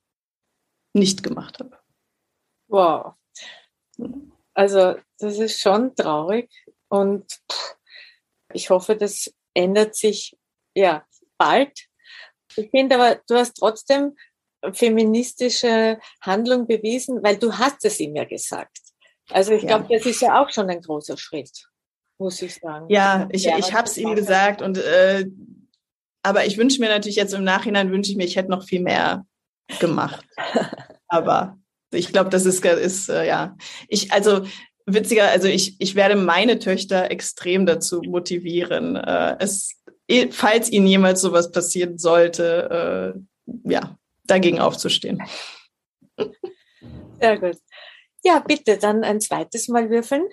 nicht 0.95 1.23
gemacht 1.23 1.59
habe. 1.59 1.84
Wow. 2.75 3.15
Also 4.53 4.97
das 5.21 5.39
ist 5.39 5.61
schon 5.61 5.95
traurig 5.95 6.51
und 6.89 7.25
ich 8.53 8.71
hoffe, 8.71 8.97
das 8.97 9.33
ändert 9.55 9.95
sich 9.95 10.37
ja 10.75 11.07
bald. 11.39 11.73
Ich 12.57 12.71
finde 12.71 12.97
aber, 12.97 13.21
du 13.29 13.37
hast 13.37 13.55
trotzdem 13.59 14.17
feministische 14.73 16.01
Handlung 16.21 16.67
bewiesen, 16.67 17.23
weil 17.23 17.37
du 17.37 17.57
hast 17.57 17.85
es 17.85 18.01
ihm 18.01 18.17
ja 18.17 18.25
gesagt. 18.25 18.79
Also 19.31 19.53
ich 19.53 19.63
ja. 19.63 19.69
glaube, 19.69 19.95
das 19.95 20.05
ist 20.05 20.21
ja 20.21 20.43
auch 20.43 20.51
schon 20.51 20.69
ein 20.69 20.81
großer 20.81 21.17
Schritt, 21.17 21.69
muss 22.19 22.43
ich 22.43 22.57
sagen. 22.57 22.87
Ja, 22.89 23.29
ich, 23.31 23.45
ja, 23.45 23.57
ich 23.57 23.73
habe 23.73 23.87
es 23.87 23.97
ihm 23.97 24.17
gesagt 24.17 24.63
und 24.63 24.79
äh, 24.79 25.27
aber 26.25 26.45
ich 26.45 26.59
wünsche 26.59 26.81
mir 26.81 26.89
natürlich 26.89 27.17
jetzt 27.17 27.35
im 27.35 27.45
Nachhinein 27.45 27.93
wünsche 27.93 28.11
ich 28.11 28.17
mir, 28.17 28.25
ich 28.25 28.35
hätte 28.35 28.51
noch 28.51 28.65
viel 28.65 28.81
mehr 28.81 29.25
gemacht. 29.79 30.27
aber 31.07 31.57
ich 31.95 32.09
glaube, 32.13 32.31
das 32.31 32.47
ist, 32.47 32.65
ist 32.65 33.09
äh, 33.09 33.27
ja, 33.27 33.57
ich, 33.89 34.13
also 34.13 34.47
witziger, 34.87 35.31
also 35.31 35.49
ich, 35.49 35.81
ich 35.81 35.95
werde 35.95 36.17
meine 36.17 36.59
Töchter 36.59 37.11
extrem 37.11 37.67
dazu 37.67 38.03
motivieren, 38.03 38.97
äh, 38.97 39.37
es, 39.39 39.81
falls 40.31 40.71
ihnen 40.71 40.87
jemals 40.87 41.21
sowas 41.21 41.51
passieren 41.51 41.99
sollte, 41.99 43.15
äh, 43.15 43.71
ja, 43.71 43.99
dagegen 44.25 44.61
aufzustehen. 44.61 45.23
Sehr 47.21 47.39
gut. 47.39 47.59
Ja, 48.23 48.39
bitte 48.41 48.79
dann 48.79 49.05
ein 49.05 49.21
zweites 49.21 49.69
Mal 49.69 49.91
würfeln. 49.91 50.25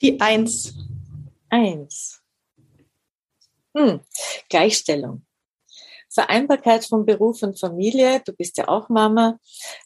Die 0.00 0.20
Eins. 0.20 0.74
Eins. 1.48 2.22
Hm. 3.76 4.00
Gleichstellung. 4.48 5.26
Vereinbarkeit 6.10 6.84
von 6.84 7.04
Beruf 7.04 7.42
und 7.42 7.58
Familie, 7.58 8.20
du 8.24 8.32
bist 8.32 8.56
ja 8.56 8.68
auch 8.68 8.88
Mama, 8.88 9.38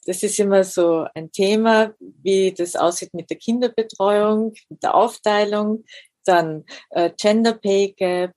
das 0.07 0.23
ist 0.23 0.39
immer 0.39 0.65
so 0.65 1.07
ein 1.15 1.33
Thema, 1.33 1.95
wie 1.99 2.53
das 2.53 2.77
aussieht 2.77 3.13
mit 3.15 3.31
der 3.31 3.39
Kinderbetreuung, 3.39 4.55
mit 4.69 4.83
der 4.83 4.95
Aufteilung, 4.95 5.85
dann 6.25 6.65
äh, 6.91 7.11
Gender 7.17 7.55
Pay 7.55 7.93
Gap, 7.93 8.35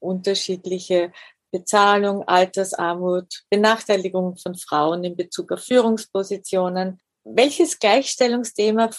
unterschiedliche 0.00 1.12
Bezahlung, 1.52 2.26
Altersarmut, 2.26 3.42
Benachteiligung 3.50 4.36
von 4.36 4.56
Frauen 4.56 5.04
in 5.04 5.16
Bezug 5.16 5.52
auf 5.52 5.60
Führungspositionen. 5.60 7.00
Welches 7.24 7.78
Gleichstellungsthema 7.78 8.90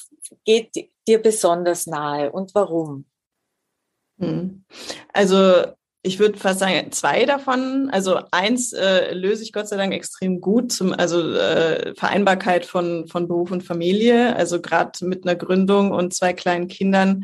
geht 0.45 0.71
dir 1.07 1.21
besonders 1.21 1.87
nahe 1.87 2.31
und 2.31 2.55
warum? 2.55 3.05
Hm. 4.19 4.63
Also 5.11 5.73
ich 6.05 6.19
würde 6.19 6.37
fast 6.37 6.59
sagen, 6.59 6.91
zwei 6.91 7.25
davon. 7.25 7.89
Also 7.89 8.19
eins 8.31 8.73
äh, 8.73 9.13
löse 9.13 9.41
ich 9.41 9.53
Gott 9.53 9.69
sei 9.69 9.77
Dank 9.77 9.93
extrem 9.93 10.41
gut, 10.41 10.73
zum, 10.73 10.91
also 10.91 11.33
äh, 11.33 11.95
Vereinbarkeit 11.95 12.65
von, 12.65 13.07
von 13.07 13.29
Beruf 13.29 13.51
und 13.51 13.63
Familie. 13.63 14.35
Also 14.35 14.59
gerade 14.59 15.05
mit 15.05 15.25
einer 15.25 15.37
Gründung 15.37 15.91
und 15.91 16.13
zwei 16.13 16.33
kleinen 16.33 16.67
Kindern. 16.67 17.23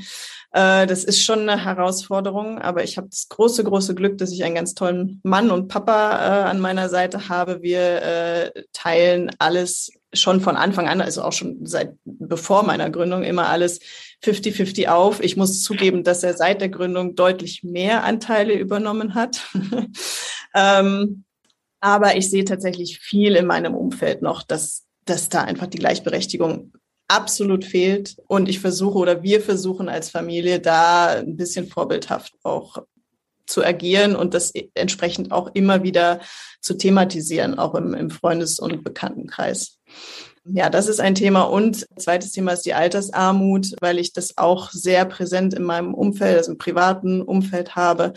Äh, 0.53 0.87
das 0.87 1.03
ist 1.03 1.21
schon 1.21 1.49
eine 1.49 1.63
Herausforderung, 1.63 2.57
aber 2.57 2.85
ich 2.85 2.97
habe 2.97 3.09
das 3.09 3.27
große, 3.27 3.65
große 3.65 3.95
Glück, 3.95 4.17
dass 4.17 4.31
ich 4.31 4.45
einen 4.45 4.55
ganz 4.55 4.75
tollen 4.75 5.19
Mann 5.23 5.51
und 5.51 5.67
Papa 5.67 6.11
äh, 6.11 6.49
an 6.49 6.61
meiner 6.61 6.87
Seite 6.87 7.27
habe. 7.27 7.61
Wir 7.61 8.01
äh, 8.01 8.63
teilen 8.71 9.29
alles 9.39 9.91
schon 10.13 10.41
von 10.41 10.55
Anfang 10.55 10.87
an, 10.87 11.01
also 11.01 11.21
auch 11.21 11.33
schon 11.33 11.65
seit 11.65 11.93
bevor 12.03 12.63
meiner 12.63 12.89
Gründung 12.89 13.23
immer 13.23 13.47
alles 13.49 13.79
50-50 14.23 14.87
auf. 14.87 15.21
Ich 15.21 15.37
muss 15.37 15.63
zugeben, 15.63 16.03
dass 16.03 16.23
er 16.23 16.33
seit 16.33 16.61
der 16.61 16.69
Gründung 16.69 17.15
deutlich 17.15 17.63
mehr 17.63 18.03
Anteile 18.03 18.53
übernommen 18.53 19.13
hat. 19.13 19.41
ähm, 20.55 21.23
aber 21.79 22.17
ich 22.17 22.29
sehe 22.29 22.43
tatsächlich 22.43 22.99
viel 22.99 23.35
in 23.35 23.45
meinem 23.45 23.75
Umfeld 23.75 24.21
noch, 24.21 24.43
dass, 24.43 24.85
dass 25.05 25.29
da 25.29 25.41
einfach 25.41 25.67
die 25.67 25.79
Gleichberechtigung 25.79 26.73
absolut 27.07 27.65
fehlt. 27.65 28.17
Und 28.27 28.49
ich 28.49 28.59
versuche 28.59 28.97
oder 28.97 29.23
wir 29.23 29.41
versuchen 29.41 29.89
als 29.89 30.09
Familie 30.09 30.59
da 30.59 31.07
ein 31.19 31.37
bisschen 31.37 31.67
vorbildhaft 31.67 32.33
auch 32.43 32.83
zu 33.45 33.65
agieren 33.65 34.15
und 34.15 34.33
das 34.33 34.53
entsprechend 34.75 35.31
auch 35.31 35.49
immer 35.55 35.83
wieder 35.83 36.21
zu 36.61 36.75
thematisieren, 36.75 37.57
auch 37.57 37.73
im, 37.73 37.93
im 37.93 38.11
Freundes- 38.11 38.59
und 38.59 38.83
Bekanntenkreis. 38.83 39.78
Ja, 40.51 40.69
das 40.69 40.87
ist 40.87 40.99
ein 40.99 41.15
Thema. 41.15 41.43
Und 41.43 41.85
zweites 41.99 42.31
Thema 42.31 42.53
ist 42.53 42.65
die 42.65 42.73
Altersarmut, 42.73 43.75
weil 43.81 43.99
ich 43.99 44.13
das 44.13 44.37
auch 44.37 44.71
sehr 44.71 45.05
präsent 45.05 45.53
in 45.53 45.63
meinem 45.63 45.93
Umfeld, 45.93 46.37
also 46.37 46.53
im 46.53 46.57
privaten 46.57 47.21
Umfeld 47.21 47.75
habe. 47.75 48.13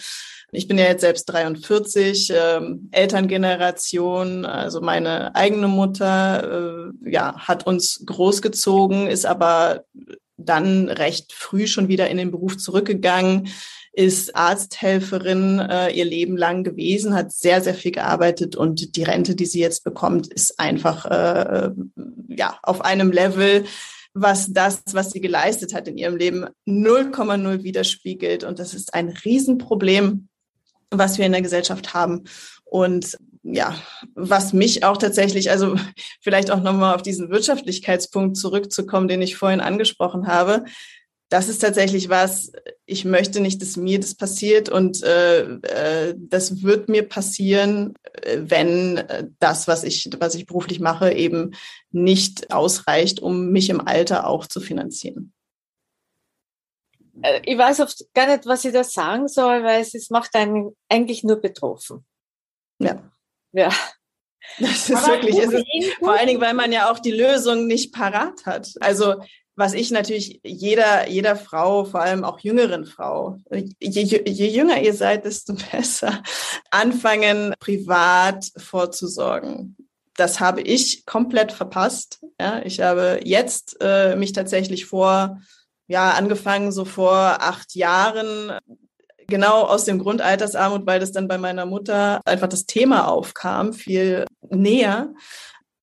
Ich 0.51 0.69
bin 0.69 0.79
ja 0.79 0.85
jetzt 0.85 1.03
selbst 1.03 1.27
43, 1.27 2.33
ähm, 2.35 2.89
Elterngeneration, 2.91 4.47
also 4.47 4.81
meine 4.81 5.35
eigene 5.35 5.69
Mutter, 5.69 6.93
äh, 7.05 7.11
ja, 7.11 7.35
hat 7.37 7.67
uns 7.67 8.03
großgezogen, 8.07 9.09
ist 9.09 9.27
aber 9.27 9.85
dann 10.37 10.89
recht 10.89 11.33
früh 11.33 11.67
schon 11.67 11.89
wieder 11.89 12.09
in 12.09 12.17
den 12.17 12.31
Beruf 12.31 12.57
zurückgegangen, 12.57 13.49
ist 13.93 14.35
Arzthelferin 14.35 15.59
äh, 15.59 15.91
ihr 15.91 16.07
Leben 16.07 16.37
lang 16.37 16.65
gewesen, 16.65 17.15
hat 17.15 17.33
sehr, 17.33 17.61
sehr 17.61 17.75
viel 17.75 17.93
gearbeitet 17.93 18.57
und 18.57 18.97
die 18.97 19.03
Rente, 19.03 19.35
die 19.35 19.47
sie 19.47 19.61
jetzt 19.61 19.85
bekommt, 19.85 20.33
ist 20.33 20.59
einfach 20.59 21.05
äh, 21.07 21.71
ja 22.29 22.59
auf 22.63 22.83
einem 22.83 23.13
Level, 23.13 23.65
was 24.15 24.53
das, 24.53 24.83
was 24.93 25.11
sie 25.11 25.21
geleistet 25.21 25.75
hat 25.75 25.89
in 25.89 25.99
ihrem 25.99 26.17
Leben, 26.17 26.47
0,0 26.67 27.63
widerspiegelt. 27.63 28.45
Und 28.45 28.59
das 28.59 28.75
ist 28.75 28.95
ein 28.95 29.09
Riesenproblem, 29.09 30.29
was 30.91 31.19
wir 31.19 31.27
in 31.27 31.33
der 31.33 31.43
Gesellschaft 31.43 31.95
haben. 31.95 32.25
Und 32.65 33.19
ja, 33.43 33.75
was 34.15 34.53
mich 34.53 34.85
auch 34.85 34.97
tatsächlich, 34.97 35.51
also 35.51 35.77
vielleicht 36.21 36.51
auch 36.51 36.63
nochmal 36.63 36.95
auf 36.95 37.03
diesen 37.03 37.31
Wirtschaftlichkeitspunkt 37.31 38.37
zurückzukommen, 38.37 39.09
den 39.09 39.23
ich 39.23 39.37
vorhin 39.37 39.61
angesprochen 39.61 40.27
habe 40.27 40.65
das 41.33 41.49
ist 41.49 41.61
tatsächlich 41.61 42.11
was, 42.11 42.53
ich 42.85 43.07
möchte 43.07 43.41
nicht, 43.41 43.63
dass 43.63 43.79
mir 43.79 43.99
das 43.99 44.15
passiert 44.15 44.69
und 44.69 45.03
äh, 45.03 45.45
äh, 45.45 46.15
das 46.15 46.63
wird 46.63 46.91
mir 46.91 47.09
passieren, 47.09 47.95
äh, 48.03 48.41
wenn 48.43 48.99
äh, 48.99 49.29
das, 49.39 49.67
was 49.67 49.83
ich, 49.83 50.11
was 50.19 50.35
ich 50.35 50.45
beruflich 50.45 50.79
mache, 50.79 51.11
eben 51.11 51.53
nicht 51.91 52.53
ausreicht, 52.53 53.21
um 53.21 53.49
mich 53.49 53.71
im 53.71 53.81
Alter 53.81 54.27
auch 54.27 54.47
zu 54.47 54.61
finanzieren. 54.61 55.33
Äh, 57.23 57.41
ich 57.47 57.57
weiß 57.57 57.81
oft 57.81 58.05
gar 58.13 58.27
nicht, 58.27 58.45
was 58.45 58.67
ich 58.67 58.75
da 58.75 58.85
sagen 58.85 59.27
soll, 59.27 59.65
weil 59.65 59.81
es, 59.81 59.95
es 59.95 60.11
macht 60.11 60.35
einen 60.35 60.77
eigentlich 60.91 61.25
nur 61.25 61.37
betroffen. 61.37 62.05
Ja. 62.79 63.11
Ja. 63.53 63.71
Das 64.59 64.91
ist 64.91 64.97
Aber 64.97 65.15
wirklich, 65.15 65.39
ist, 65.39 65.95
vor 65.99 66.13
allen 66.13 66.27
Dingen, 66.27 66.41
weil 66.43 66.53
man 66.53 66.73
ja 66.73 66.91
auch 66.91 66.99
die 66.99 67.13
Lösung 67.13 67.67
nicht 67.67 67.95
parat 67.95 68.45
hat. 68.45 68.69
Also 68.81 69.15
was 69.55 69.75
ich 69.75 69.91
natürlich 69.91 70.41
jeder, 70.45 71.09
jeder 71.09 71.37
Frau, 71.37 71.85
vor 71.85 72.01
allem 72.01 72.25
auch 72.25 72.41
jüngeren 72.41 72.87
Frau, 72.87 73.39
je, 73.51 74.23
je 74.27 74.49
jünger 74.49 74.81
ihr 74.81 74.95
seid, 74.95 75.25
desto 75.25 75.55
besser, 75.73 76.23
anfangen, 76.71 77.55
privat 77.59 78.47
vorzusorgen. 78.57 79.77
Das 80.17 80.41
habe 80.41 80.61
ich 80.61 81.07
komplett 81.07 81.53
verpasst. 81.53 82.21
Ja, 82.41 82.63
ich 82.65 82.81
habe 82.81 83.21
jetzt 83.25 83.77
äh, 83.81 84.15
mich 84.17 84.33
tatsächlich 84.33 84.87
vor, 84.87 85.41
ja, 85.87 86.11
angefangen 86.11 86.73
so 86.73 86.85
vor 86.85 87.15
acht 87.15 87.75
Jahren 87.75 88.59
genau 89.27 89.63
aus 89.63 89.85
dem 89.85 89.99
Grund 89.99 90.21
Altersarmut, 90.21 90.87
weil 90.87 91.01
das 91.01 91.13
dann 91.13 91.29
bei 91.29 91.39
meiner 91.39 91.65
Mutter 91.65 92.21
einfach 92.25 92.49
das 92.49 92.67
Thema 92.67 93.09
aufkam, 93.09 93.73
viel 93.73 94.27
näher 94.51 95.13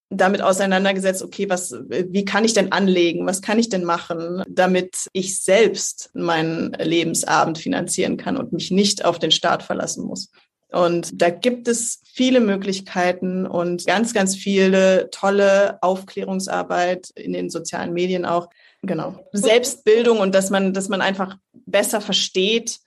damit 0.09 0.41
auseinandergesetzt, 0.41 1.21
okay, 1.21 1.49
was, 1.49 1.73
wie 1.87 2.25
kann 2.25 2.43
ich 2.43 2.53
denn 2.53 2.71
anlegen? 2.71 3.27
Was 3.27 3.41
kann 3.41 3.59
ich 3.59 3.69
denn 3.69 3.83
machen, 3.83 4.43
damit 4.49 5.07
ich 5.13 5.39
selbst 5.39 6.09
meinen 6.13 6.73
Lebensabend 6.73 7.59
finanzieren 7.59 8.17
kann 8.17 8.35
und 8.35 8.51
mich 8.51 8.71
nicht 8.71 9.05
auf 9.05 9.19
den 9.19 9.31
Staat 9.31 9.61
verlassen 9.61 10.05
muss? 10.05 10.31
Und 10.71 11.19
da 11.19 11.29
gibt 11.29 11.67
es 11.67 12.01
viele 12.05 12.39
Möglichkeiten 12.39 13.47
und 13.47 13.85
ganz, 13.87 14.13
ganz 14.13 14.35
viele 14.35 15.09
tolle 15.09 15.81
Aufklärungsarbeit 15.81 17.09
in 17.15 17.33
den 17.33 17.49
sozialen 17.49 17.93
Medien 17.93 18.25
auch. 18.25 18.49
Genau. 18.83 19.15
Selbstbildung 19.33 20.19
und 20.19 20.33
dass 20.33 20.51
man, 20.51 20.73
dass 20.73 20.89
man 20.89 21.01
einfach 21.01 21.37
besser 21.53 22.01
versteht, 22.01 22.79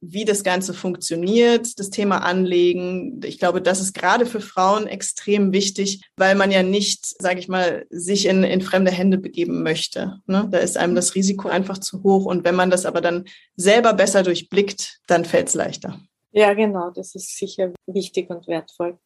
wie 0.00 0.24
das 0.24 0.42
Ganze 0.44 0.72
funktioniert, 0.72 1.78
das 1.78 1.90
Thema 1.90 2.18
Anlegen. 2.18 3.20
Ich 3.24 3.38
glaube, 3.38 3.60
das 3.60 3.80
ist 3.80 3.92
gerade 3.92 4.24
für 4.24 4.40
Frauen 4.40 4.86
extrem 4.86 5.52
wichtig, 5.52 6.02
weil 6.16 6.34
man 6.34 6.50
ja 6.50 6.62
nicht, 6.62 7.06
sage 7.20 7.38
ich 7.38 7.48
mal, 7.48 7.86
sich 7.90 8.26
in, 8.26 8.42
in 8.42 8.62
fremde 8.62 8.90
Hände 8.90 9.18
begeben 9.18 9.62
möchte. 9.62 10.20
Ne? 10.26 10.48
Da 10.50 10.58
ist 10.58 10.78
einem 10.78 10.94
das 10.94 11.14
Risiko 11.14 11.48
einfach 11.48 11.78
zu 11.78 12.02
hoch. 12.02 12.24
Und 12.24 12.44
wenn 12.44 12.54
man 12.54 12.70
das 12.70 12.86
aber 12.86 13.00
dann 13.00 13.26
selber 13.56 13.92
besser 13.92 14.22
durchblickt, 14.22 15.00
dann 15.06 15.24
fällt 15.24 15.48
es 15.48 15.54
leichter. 15.54 16.00
Ja, 16.32 16.54
genau, 16.54 16.90
das 16.90 17.14
ist 17.14 17.36
sicher 17.36 17.72
wichtig 17.86 18.30
und 18.30 18.46
wertvoll. 18.46 18.98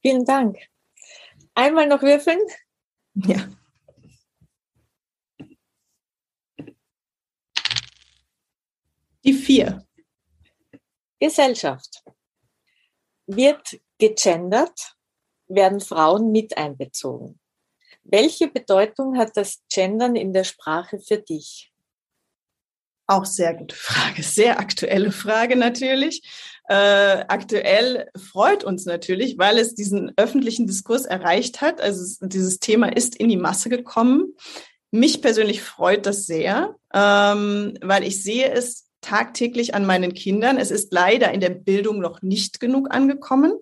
Vielen 0.00 0.24
Dank. 0.24 0.56
Einmal 1.54 1.86
noch 1.88 2.02
würfeln. 2.02 2.38
Ja. 3.14 3.48
Die 9.24 9.32
vier. 9.32 9.87
Gesellschaft. 11.18 12.02
Wird 13.26 13.80
gegendert, 13.98 14.94
werden 15.48 15.80
Frauen 15.80 16.32
mit 16.32 16.56
einbezogen. 16.56 17.38
Welche 18.04 18.48
Bedeutung 18.48 19.18
hat 19.18 19.36
das 19.36 19.62
Gendern 19.72 20.16
in 20.16 20.32
der 20.32 20.44
Sprache 20.44 20.98
für 20.98 21.18
dich? 21.18 21.72
Auch 23.06 23.24
sehr 23.24 23.54
gute 23.54 23.74
Frage, 23.74 24.22
sehr 24.22 24.58
aktuelle 24.60 25.12
Frage 25.12 25.56
natürlich. 25.56 26.22
Äh, 26.68 27.24
aktuell 27.28 28.10
freut 28.16 28.64
uns 28.64 28.84
natürlich, 28.84 29.38
weil 29.38 29.58
es 29.58 29.74
diesen 29.74 30.12
öffentlichen 30.16 30.66
Diskurs 30.66 31.06
erreicht 31.06 31.62
hat. 31.62 31.80
Also 31.80 32.02
es, 32.02 32.18
dieses 32.20 32.60
Thema 32.60 32.94
ist 32.94 33.16
in 33.16 33.30
die 33.30 33.38
Masse 33.38 33.70
gekommen. 33.70 34.34
Mich 34.90 35.22
persönlich 35.22 35.62
freut 35.62 36.04
das 36.04 36.26
sehr, 36.26 36.76
ähm, 36.92 37.78
weil 37.80 38.04
ich 38.04 38.22
sehe 38.22 38.50
es 38.50 38.87
tagtäglich 39.08 39.74
an 39.74 39.86
meinen 39.86 40.14
Kindern. 40.14 40.58
Es 40.58 40.70
ist 40.70 40.92
leider 40.92 41.32
in 41.32 41.40
der 41.40 41.50
Bildung 41.50 42.00
noch 42.00 42.22
nicht 42.22 42.60
genug 42.60 42.92
angekommen. 42.94 43.52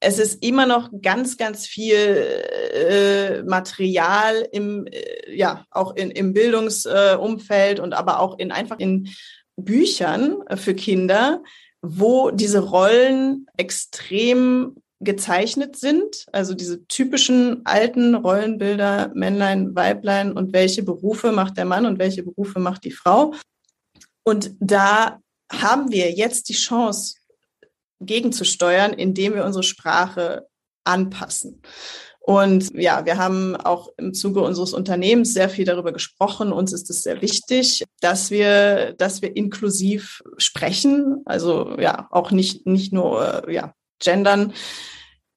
Es 0.00 0.18
ist 0.18 0.44
immer 0.44 0.66
noch 0.66 0.90
ganz, 1.00 1.36
ganz 1.36 1.66
viel 1.66 1.96
äh, 1.96 3.42
Material 3.44 4.46
im, 4.52 4.86
äh, 4.86 5.34
ja, 5.34 5.64
auch 5.70 5.94
in, 5.96 6.10
im 6.10 6.32
Bildungsumfeld 6.32 7.78
äh, 7.78 7.82
und 7.82 7.94
aber 7.94 8.20
auch 8.20 8.38
in 8.38 8.52
einfach 8.52 8.78
in 8.78 9.08
Büchern 9.56 10.38
für 10.56 10.74
Kinder, 10.74 11.42
wo 11.80 12.30
diese 12.30 12.58
Rollen 12.58 13.46
extrem 13.56 14.76
gezeichnet 15.00 15.76
sind, 15.76 16.26
also 16.32 16.54
diese 16.54 16.86
typischen 16.86 17.64
alten 17.64 18.14
Rollenbilder, 18.14 19.12
Männlein, 19.14 19.74
Weiblein 19.74 20.32
und 20.32 20.52
welche 20.52 20.82
Berufe 20.82 21.30
macht 21.30 21.56
der 21.58 21.66
Mann 21.66 21.86
und 21.86 21.98
welche 21.98 22.22
Berufe 22.22 22.58
macht 22.58 22.84
die 22.84 22.90
Frau. 22.90 23.34
Und 24.24 24.52
da 24.58 25.20
haben 25.52 25.92
wir 25.92 26.10
jetzt 26.12 26.48
die 26.48 26.54
Chance, 26.54 27.16
gegenzusteuern, 28.00 28.92
indem 28.92 29.34
wir 29.34 29.44
unsere 29.44 29.62
Sprache 29.62 30.46
anpassen. 30.84 31.62
Und 32.20 32.72
ja, 32.74 33.04
wir 33.04 33.18
haben 33.18 33.54
auch 33.54 33.90
im 33.98 34.14
Zuge 34.14 34.40
unseres 34.40 34.72
Unternehmens 34.72 35.34
sehr 35.34 35.50
viel 35.50 35.66
darüber 35.66 35.92
gesprochen. 35.92 36.52
Uns 36.52 36.72
ist 36.72 36.88
es 36.88 37.02
sehr 37.02 37.20
wichtig, 37.20 37.84
dass 38.00 38.30
wir, 38.30 38.94
dass 38.94 39.20
wir 39.20 39.36
inklusiv 39.36 40.22
sprechen. 40.38 41.20
Also 41.26 41.76
ja, 41.78 42.08
auch 42.10 42.30
nicht, 42.30 42.66
nicht 42.66 42.94
nur, 42.94 43.46
äh, 43.46 43.54
ja, 43.54 43.74
gendern, 43.98 44.54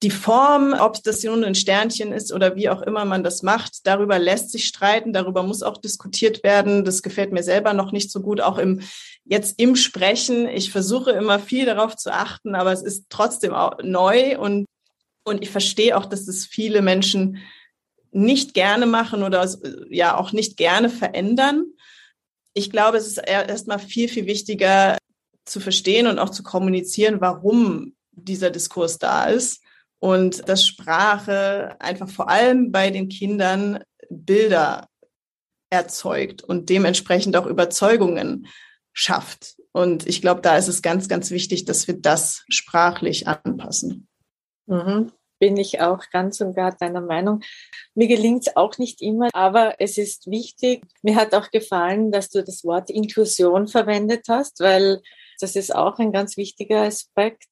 die 0.04 0.12
Form, 0.12 0.76
ob 0.80 1.02
das 1.04 1.24
nun 1.24 1.44
ein 1.44 1.56
Sternchen 1.56 2.12
ist 2.12 2.32
oder 2.32 2.56
wie 2.56 2.70
auch 2.70 2.84
immer 2.84 3.04
man 3.04 3.24
das 3.24 3.42
macht, 3.42 3.88
darüber 3.88 4.20
lässt 4.20 4.52
sich 4.52 4.68
streiten, 4.68 5.12
darüber 5.12 5.42
muss 5.42 5.64
auch 5.64 5.78
diskutiert 5.78 6.44
werden. 6.44 6.86
Das 6.86 7.02
gefällt 7.02 7.32
mir 7.32 7.42
selber 7.42 7.74
noch 7.74 7.92
nicht 7.92 8.12
so 8.12 8.22
gut, 8.22 8.40
auch 8.40 8.60
im, 8.60 8.82
jetzt 9.26 9.60
im 9.60 9.76
Sprechen. 9.76 10.48
Ich 10.48 10.72
versuche 10.72 11.12
immer 11.12 11.40
viel 11.40 11.66
darauf 11.66 11.96
zu 11.96 12.14
achten, 12.14 12.54
aber 12.54 12.72
es 12.72 12.84
ist 12.84 13.06
trotzdem 13.10 13.56
auch 13.56 13.80
neu 13.82 14.38
und, 14.38 14.68
und 15.24 15.42
ich 15.42 15.50
verstehe 15.50 15.98
auch, 15.98 16.06
dass 16.06 16.26
das 16.26 16.46
viele 16.46 16.84
Menschen 16.84 17.38
nicht 18.12 18.54
gerne 18.54 18.86
machen 18.86 19.24
oder 19.24 19.50
ja 19.90 20.16
auch 20.16 20.32
nicht 20.32 20.58
gerne 20.58 20.90
verändern. 20.90 21.66
Ich 22.54 22.70
glaube, 22.70 22.98
es 22.98 23.08
ist 23.08 23.18
erstmal 23.18 23.80
viel, 23.80 24.10
viel 24.10 24.28
wichtiger 24.28 24.98
zu 25.44 25.60
verstehen 25.60 26.06
und 26.06 26.20
auch 26.20 26.30
zu 26.30 26.44
kommunizieren, 26.44 27.20
warum 27.20 27.96
dieser 28.12 28.52
Diskurs 28.52 29.00
da 29.00 29.26
ist 29.26 29.62
und 30.00 30.48
dass 30.48 30.66
Sprache 30.66 31.76
einfach 31.80 32.10
vor 32.10 32.30
allem 32.30 32.72
bei 32.72 32.90
den 32.90 33.10
Kindern 33.10 33.84
Bilder 34.10 34.88
erzeugt 35.70 36.44
und 36.44 36.70
dementsprechend 36.70 37.36
auch 37.36 37.46
Überzeugungen 37.46 38.48
schafft. 38.94 39.58
Und 39.74 40.08
ich 40.08 40.22
glaube, 40.22 40.42
da 40.42 40.58
ist 40.58 40.68
es 40.68 40.82
ganz, 40.82 41.08
ganz 41.08 41.30
wichtig, 41.30 41.66
dass 41.66 41.88
wir 41.88 42.00
das 42.00 42.44
sprachlich 42.50 43.28
anpassen. 43.28 44.08
Mhm. 44.66 45.12
Bin 45.40 45.56
ich 45.56 45.82
auch 45.82 46.04
ganz 46.12 46.42
und 46.42 46.56
gar 46.56 46.76
deiner 46.76 47.02
Meinung. 47.02 47.42
Mir 47.94 48.08
gelingt 48.08 48.48
es 48.48 48.56
auch 48.56 48.80
nicht 48.80 49.04
immer, 49.04 49.30
aber 49.34 49.76
es 49.80 50.00
ist 50.00 50.26
wichtig. 50.26 50.84
Mir 51.04 51.16
hat 51.16 51.36
auch 51.36 51.52
gefallen, 51.52 52.12
dass 52.12 52.30
du 52.30 52.44
das 52.44 52.64
Wort 52.64 52.90
Inklusion 52.90 53.68
verwendet 53.68 54.26
hast, 54.30 54.62
weil 54.62 55.02
das 55.40 55.56
ist 55.56 55.76
auch 55.76 56.00
ein 56.00 56.12
ganz 56.12 56.38
wichtiger 56.38 56.82
Aspekt. 56.82 57.44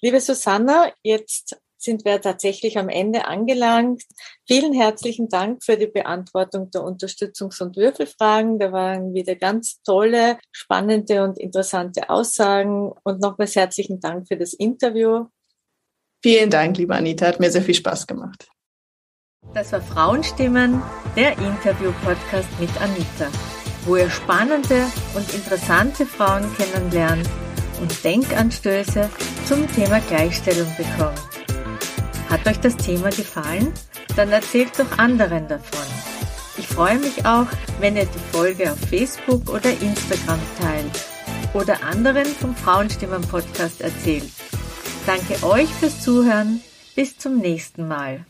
Liebe 0.00 0.20
Susanna, 0.20 0.92
jetzt 1.04 1.56
sind 1.80 2.04
wir 2.04 2.20
tatsächlich 2.20 2.78
am 2.78 2.88
Ende 2.88 3.26
angelangt. 3.26 4.02
Vielen 4.46 4.72
herzlichen 4.72 5.28
Dank 5.28 5.64
für 5.64 5.76
die 5.76 5.86
Beantwortung 5.86 6.70
der 6.70 6.82
Unterstützungs- 6.82 7.62
und 7.62 7.76
Würfelfragen. 7.76 8.58
Da 8.58 8.72
waren 8.72 9.14
wieder 9.14 9.34
ganz 9.34 9.82
tolle, 9.82 10.38
spannende 10.52 11.24
und 11.24 11.38
interessante 11.38 12.10
Aussagen. 12.10 12.92
Und 13.02 13.20
nochmals 13.20 13.56
herzlichen 13.56 14.00
Dank 14.00 14.28
für 14.28 14.36
das 14.36 14.52
Interview. 14.52 15.26
Vielen 16.22 16.50
Dank, 16.50 16.76
liebe 16.76 16.94
Anita. 16.94 17.26
Hat 17.26 17.40
mir 17.40 17.50
sehr 17.50 17.62
viel 17.62 17.74
Spaß 17.74 18.06
gemacht. 18.06 18.48
Das 19.54 19.72
war 19.72 19.80
Frauenstimmen, 19.80 20.82
der 21.16 21.32
Interview-Podcast 21.38 22.48
mit 22.60 22.70
Anita, 22.80 23.28
wo 23.86 23.96
ihr 23.96 24.10
spannende 24.10 24.84
und 25.14 25.32
interessante 25.34 26.04
Frauen 26.04 26.44
kennenlernt 26.56 27.26
und 27.80 28.04
Denkanstöße 28.04 29.08
zum 29.46 29.66
Thema 29.72 30.00
Gleichstellung 30.00 30.68
bekommt. 30.76 31.39
Hat 32.30 32.46
euch 32.46 32.60
das 32.60 32.76
Thema 32.76 33.10
gefallen? 33.10 33.72
Dann 34.14 34.30
erzählt 34.30 34.78
doch 34.78 34.98
anderen 34.98 35.48
davon. 35.48 35.86
Ich 36.56 36.68
freue 36.68 36.98
mich 36.98 37.26
auch, 37.26 37.48
wenn 37.80 37.96
ihr 37.96 38.06
die 38.06 38.36
Folge 38.36 38.70
auf 38.70 38.78
Facebook 38.78 39.50
oder 39.50 39.70
Instagram 39.70 40.38
teilt 40.60 41.04
oder 41.54 41.82
anderen 41.82 42.26
vom 42.26 42.54
Frauenstimmen 42.54 43.22
Podcast 43.22 43.80
erzählt. 43.80 44.30
Danke 45.06 45.44
euch 45.44 45.68
fürs 45.68 46.02
Zuhören. 46.02 46.60
Bis 46.94 47.18
zum 47.18 47.38
nächsten 47.38 47.88
Mal. 47.88 48.24